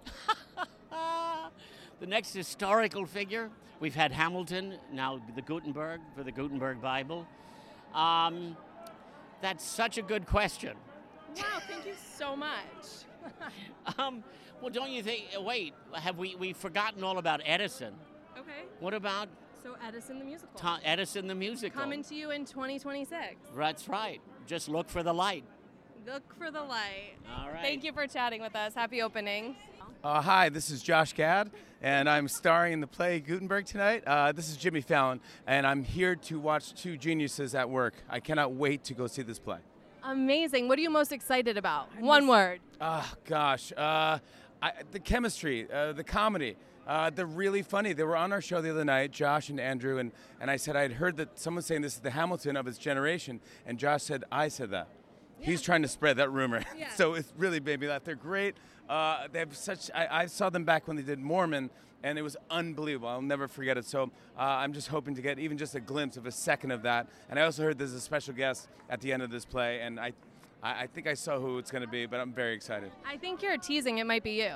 The 1.99 2.07
next 2.07 2.33
historical 2.33 3.05
figure, 3.05 3.49
we've 3.79 3.95
had 3.95 4.11
Hamilton, 4.11 4.75
now 4.91 5.21
the 5.35 5.41
Gutenberg 5.41 6.01
for 6.15 6.23
the 6.23 6.31
Gutenberg 6.31 6.81
Bible. 6.81 7.25
Um, 7.93 8.57
that's 9.41 9.63
such 9.63 9.97
a 9.97 10.01
good 10.01 10.25
question. 10.25 10.75
Wow, 11.37 11.43
thank 11.67 11.85
you 11.85 11.93
so 12.17 12.35
much. 12.35 12.51
Um, 13.97 14.23
well, 14.61 14.69
don't 14.69 14.91
you 14.91 15.03
think? 15.03 15.25
Wait, 15.39 15.73
have 15.93 16.17
we 16.17 16.35
we 16.35 16.53
forgotten 16.53 17.03
all 17.03 17.17
about 17.17 17.41
Edison? 17.45 17.93
Okay. 18.37 18.63
What 18.79 18.93
about 18.93 19.27
So 19.61 19.75
Edison 19.85 20.19
the 20.19 20.25
musical. 20.25 20.57
Tom, 20.57 20.79
Edison 20.85 21.27
the 21.27 21.35
musical? 21.35 21.81
Coming 21.81 22.01
to 22.03 22.15
you 22.15 22.31
in 22.31 22.45
2026. 22.45 23.35
That's 23.55 23.87
right. 23.89 24.21
Just 24.45 24.67
look 24.69 24.89
for 24.89 25.03
the 25.03 25.13
light. 25.13 25.43
Look 26.05 26.23
for 26.37 26.49
the 26.51 26.61
light. 26.61 27.15
All 27.37 27.49
right. 27.49 27.61
Thank 27.61 27.83
you 27.83 27.91
for 27.93 28.07
chatting 28.07 28.41
with 28.41 28.55
us. 28.55 28.73
Happy 28.73 29.01
opening. 29.01 29.55
Uh, 30.03 30.21
hi, 30.21 30.49
this 30.49 30.69
is 30.69 30.83
Josh 30.83 31.13
Gad, 31.13 31.49
and 31.81 32.09
I'm 32.09 32.27
starring 32.27 32.73
in 32.73 32.81
the 32.81 32.87
play 32.87 33.21
Gutenberg 33.21 33.65
tonight. 33.65 34.03
Uh, 34.05 34.33
this 34.33 34.49
is 34.49 34.57
Jimmy 34.57 34.81
Fallon, 34.81 35.21
and 35.47 35.65
I'm 35.65 35.81
here 35.81 36.17
to 36.17 36.41
watch 36.41 36.73
two 36.73 36.97
geniuses 36.97 37.55
at 37.55 37.69
work. 37.69 37.93
I 38.09 38.19
cannot 38.19 38.51
wait 38.51 38.83
to 38.83 38.93
go 38.93 39.07
see 39.07 39.21
this 39.21 39.39
play. 39.39 39.59
Amazing. 40.03 40.67
What 40.67 40.77
are 40.77 40.81
you 40.81 40.89
most 40.89 41.13
excited 41.13 41.57
about? 41.57 41.87
One 42.01 42.27
word. 42.27 42.59
Ah, 42.81 43.13
gosh, 43.23 43.71
uh, 43.77 44.19
I, 44.61 44.73
the 44.91 44.99
chemistry, 44.99 45.71
uh, 45.71 45.93
the 45.93 46.03
comedy. 46.03 46.57
Uh, 46.85 47.09
they're 47.09 47.25
really 47.25 47.61
funny. 47.61 47.93
They 47.93 48.03
were 48.03 48.17
on 48.17 48.33
our 48.33 48.41
show 48.41 48.59
the 48.61 48.71
other 48.71 48.83
night, 48.83 49.11
Josh 49.13 49.47
and 49.47 49.57
Andrew, 49.57 49.99
and, 49.99 50.11
and 50.41 50.51
I 50.51 50.57
said 50.57 50.75
I'd 50.75 50.91
heard 50.91 51.15
that 51.15 51.39
someone 51.39 51.63
saying 51.63 51.81
this 51.81 51.93
is 51.93 52.01
the 52.01 52.11
Hamilton 52.11 52.57
of 52.57 52.67
its 52.67 52.77
generation, 52.77 53.39
and 53.65 53.79
Josh 53.79 54.03
said 54.03 54.25
I 54.33 54.49
said 54.49 54.71
that. 54.71 54.89
He's 55.39 55.61
trying 55.61 55.81
to 55.81 55.87
spread 55.87 56.17
that 56.17 56.29
rumor, 56.29 56.61
so 56.95 57.13
it 57.13 57.25
really 57.37 57.61
made 57.61 57.79
me 57.79 57.87
laugh. 57.87 58.03
They're 58.03 58.15
great. 58.15 58.55
Uh, 58.89 59.27
they 59.31 59.39
have 59.39 59.55
such. 59.55 59.89
I, 59.93 60.07
I 60.23 60.25
saw 60.25 60.49
them 60.49 60.65
back 60.65 60.87
when 60.87 60.97
they 60.97 61.03
did 61.03 61.19
Mormon, 61.19 61.69
and 62.03 62.19
it 62.19 62.21
was 62.21 62.35
unbelievable. 62.49 63.07
I'll 63.07 63.21
never 63.21 63.47
forget 63.47 63.77
it. 63.77 63.85
So 63.85 64.11
uh, 64.37 64.41
I'm 64.41 64.73
just 64.73 64.89
hoping 64.89 65.15
to 65.15 65.21
get 65.21 65.39
even 65.39 65.57
just 65.57 65.75
a 65.75 65.79
glimpse 65.79 66.17
of 66.17 66.25
a 66.25 66.31
second 66.31 66.71
of 66.71 66.83
that. 66.83 67.07
And 67.29 67.39
I 67.39 67.43
also 67.43 67.63
heard 67.63 67.77
there's 67.77 67.93
a 67.93 68.01
special 68.01 68.33
guest 68.33 68.67
at 68.89 69.01
the 69.01 69.13
end 69.13 69.23
of 69.23 69.31
this 69.31 69.45
play, 69.45 69.81
and 69.81 69.99
I, 69.99 70.13
I 70.61 70.83
I 70.83 70.87
think 70.87 71.07
I 71.07 71.13
saw 71.13 71.39
who 71.39 71.57
it's 71.57 71.71
going 71.71 71.83
to 71.83 71.87
be, 71.89 72.05
but 72.05 72.19
I'm 72.19 72.33
very 72.33 72.53
excited. 72.53 72.91
I 73.05 73.17
think 73.17 73.41
you're 73.41 73.57
teasing 73.57 73.99
it 73.99 74.05
might 74.05 74.23
be 74.23 74.31
you. 74.31 74.55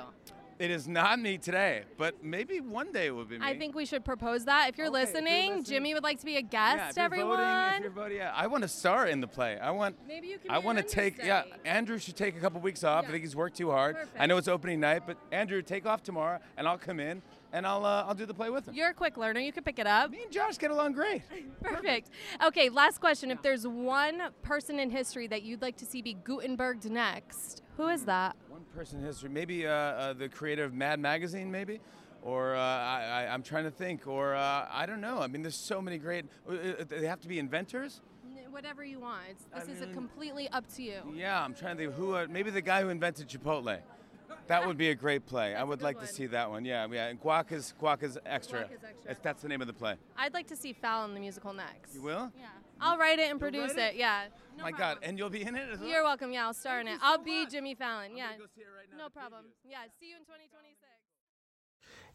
It 0.58 0.70
is 0.72 0.88
not 0.88 1.20
me 1.20 1.38
today, 1.38 1.84
but 1.96 2.24
maybe 2.24 2.60
one 2.60 2.90
day 2.92 3.06
it 3.06 3.10
will 3.14 3.24
be 3.24 3.38
me. 3.38 3.46
I 3.46 3.56
think 3.56 3.76
we 3.76 3.84
should 3.86 4.04
propose 4.04 4.44
that. 4.46 4.68
If 4.70 4.76
you're, 4.78 4.88
Okay, 4.88 5.02
if 5.02 5.08
you're 5.08 5.22
listening, 5.22 5.46
listening- 5.56 5.64
Jimmy 5.64 5.94
would 5.94 6.02
like 6.02 6.18
to 6.18 6.24
be 6.26 6.36
a 6.36 6.40
Yeah, 6.40 6.76
guest, 6.76 6.96
you're 6.96 7.04
everyone. 7.04 7.36
Voting, 7.38 7.74
if 7.76 7.82
you're 7.82 7.90
voting, 7.92 8.16
yeah, 8.16 8.32
I 8.34 8.48
want 8.48 8.62
to 8.62 8.68
star 8.68 9.06
in 9.06 9.20
the 9.20 9.28
play. 9.28 9.56
I 9.58 9.70
want. 9.70 9.96
Maybe 10.08 10.26
you 10.28 10.38
can 10.38 10.50
I 10.50 10.58
want 10.58 10.78
to 10.78 10.84
take. 10.84 11.18
Yeah, 11.18 11.44
Andrew 11.64 11.98
should 11.98 12.16
take 12.16 12.36
a 12.36 12.40
couple 12.40 12.60
weeks 12.60 12.82
off. 12.82 13.04
I 13.06 13.10
think 13.12 13.22
he's 13.22 13.36
worked 13.36 13.56
too 13.56 13.70
hard. 13.70 13.94
Perfect. 13.96 14.16
I 14.20 14.26
know 14.26 14.36
it's 14.36 14.48
opening 14.48 14.80
night, 14.80 15.04
but 15.06 15.16
Andrew, 15.30 15.62
take 15.62 15.86
off 15.86 16.02
tomorrow, 16.02 16.40
and 16.56 16.66
I'll 16.66 16.78
come 16.78 16.98
in, 16.98 17.22
and 17.52 17.66
I'll 17.66 17.84
uh, 17.84 18.04
I'll 18.06 18.14
do 18.14 18.26
the 18.26 18.34
play 18.34 18.50
with 18.50 18.66
him. 18.68 18.74
You're 18.74 18.90
a 18.90 18.94
quick 18.94 19.16
learner. 19.16 19.40
You 19.40 19.52
can 19.52 19.64
pick 19.64 19.78
it 19.78 19.86
up. 19.86 20.10
Me 20.10 20.22
and 20.22 20.32
Josh 20.32 20.58
get 20.58 20.70
along 20.70 20.92
great. 20.92 21.22
Perfect. 21.62 22.10
Okay, 22.44 22.68
last 22.68 23.00
question. 23.00 23.30
If 23.30 23.42
there's 23.42 23.66
one 23.66 24.22
person 24.42 24.78
in 24.78 24.90
history 24.90 25.26
that 25.28 25.42
you'd 25.42 25.62
like 25.62 25.76
to 25.78 25.86
see 25.86 26.02
be 26.02 26.14
Gutenberged 26.14 26.90
next, 26.90 27.62
who 27.76 27.88
is 27.88 28.04
that? 28.04 28.36
One 28.48 28.64
person 28.74 29.00
in 29.00 29.04
history, 29.06 29.28
maybe 29.30 29.66
uh, 29.66 29.70
uh, 29.72 30.12
the 30.12 30.28
creator 30.28 30.64
of 30.64 30.74
Mad 30.74 31.00
Magazine, 31.00 31.50
maybe. 31.50 31.80
Or 32.22 32.56
uh, 32.56 32.60
I, 32.60 33.24
I, 33.26 33.32
I'm 33.32 33.42
trying 33.42 33.64
to 33.64 33.70
think. 33.70 34.06
Or 34.06 34.34
uh, 34.34 34.66
I 34.70 34.86
don't 34.86 35.00
know. 35.00 35.20
I 35.20 35.28
mean, 35.28 35.42
there's 35.42 35.54
so 35.56 35.80
many 35.80 35.98
great. 35.98 36.26
uh, 36.48 36.54
They 36.88 37.06
have 37.06 37.20
to 37.20 37.28
be 37.28 37.38
inventors. 37.38 38.00
Whatever 38.50 38.82
you 38.84 38.98
want. 38.98 39.22
It's, 39.30 39.44
I 39.54 39.60
this 39.60 39.68
is 39.68 39.82
a 39.82 39.86
mean- 39.86 39.94
completely 39.94 40.48
up 40.48 40.64
to 40.74 40.82
you. 40.82 41.00
Yeah, 41.14 41.40
I'm 41.44 41.54
trying 41.54 41.76
to 41.76 41.84
think 41.84 41.94
who. 41.94 42.14
Uh, 42.16 42.26
maybe 42.28 42.50
the 42.50 42.60
guy 42.62 42.82
who 42.82 42.88
invented 42.88 43.28
Chipotle. 43.28 43.78
That 44.46 44.66
would 44.66 44.76
be 44.78 44.90
a 44.90 44.94
great 44.94 45.26
play. 45.26 45.54
I 45.54 45.62
would 45.62 45.82
like 45.82 46.00
to 46.00 46.06
see 46.06 46.26
that 46.26 46.50
one. 46.50 46.64
Yeah, 46.64 46.86
yeah. 46.90 47.06
And 47.08 47.20
Guac 47.20 47.52
is 47.52 47.74
Guac 47.80 48.02
is 48.02 48.18
extra. 48.24 48.60
Guac 48.64 48.72
is 48.72 48.84
extra. 48.84 49.10
It's- 49.10 49.18
that's 49.22 49.42
the 49.42 49.48
name 49.48 49.60
of 49.60 49.66
the 49.66 49.72
play. 49.72 49.96
I'd 50.16 50.34
like 50.34 50.46
to 50.48 50.56
see 50.56 50.72
Fallon 50.72 51.14
the 51.14 51.20
musical 51.20 51.52
next. 51.52 51.94
You 51.94 52.02
will? 52.02 52.32
Yeah. 52.36 52.46
I'll 52.80 52.96
write 52.96 53.18
it 53.18 53.22
and 53.30 53.40
You'll 53.40 53.50
produce 53.50 53.74
write 53.74 53.94
it. 53.94 53.96
Yeah. 53.96 54.26
Oh 54.28 54.56
no 54.58 54.62
My 54.64 54.72
God, 54.72 54.98
and 55.02 55.18
you'll 55.18 55.30
be 55.30 55.42
in 55.42 55.54
it 55.56 55.68
as 55.68 55.80
well. 55.80 55.88
You're 55.88 56.02
welcome. 56.04 56.32
Yeah, 56.32 56.46
I'll 56.46 56.54
star 56.54 56.80
in 56.80 56.88
it. 56.88 56.98
I'll 57.02 57.18
be 57.18 57.46
Jimmy 57.46 57.74
Fallon. 57.74 58.16
Yeah. 58.16 58.30
no 58.96 59.08
problem. 59.08 59.46
Yeah. 59.64 59.78
See 60.00 60.10
you 60.10 60.16
in 60.16 60.22
2026. 60.22 60.87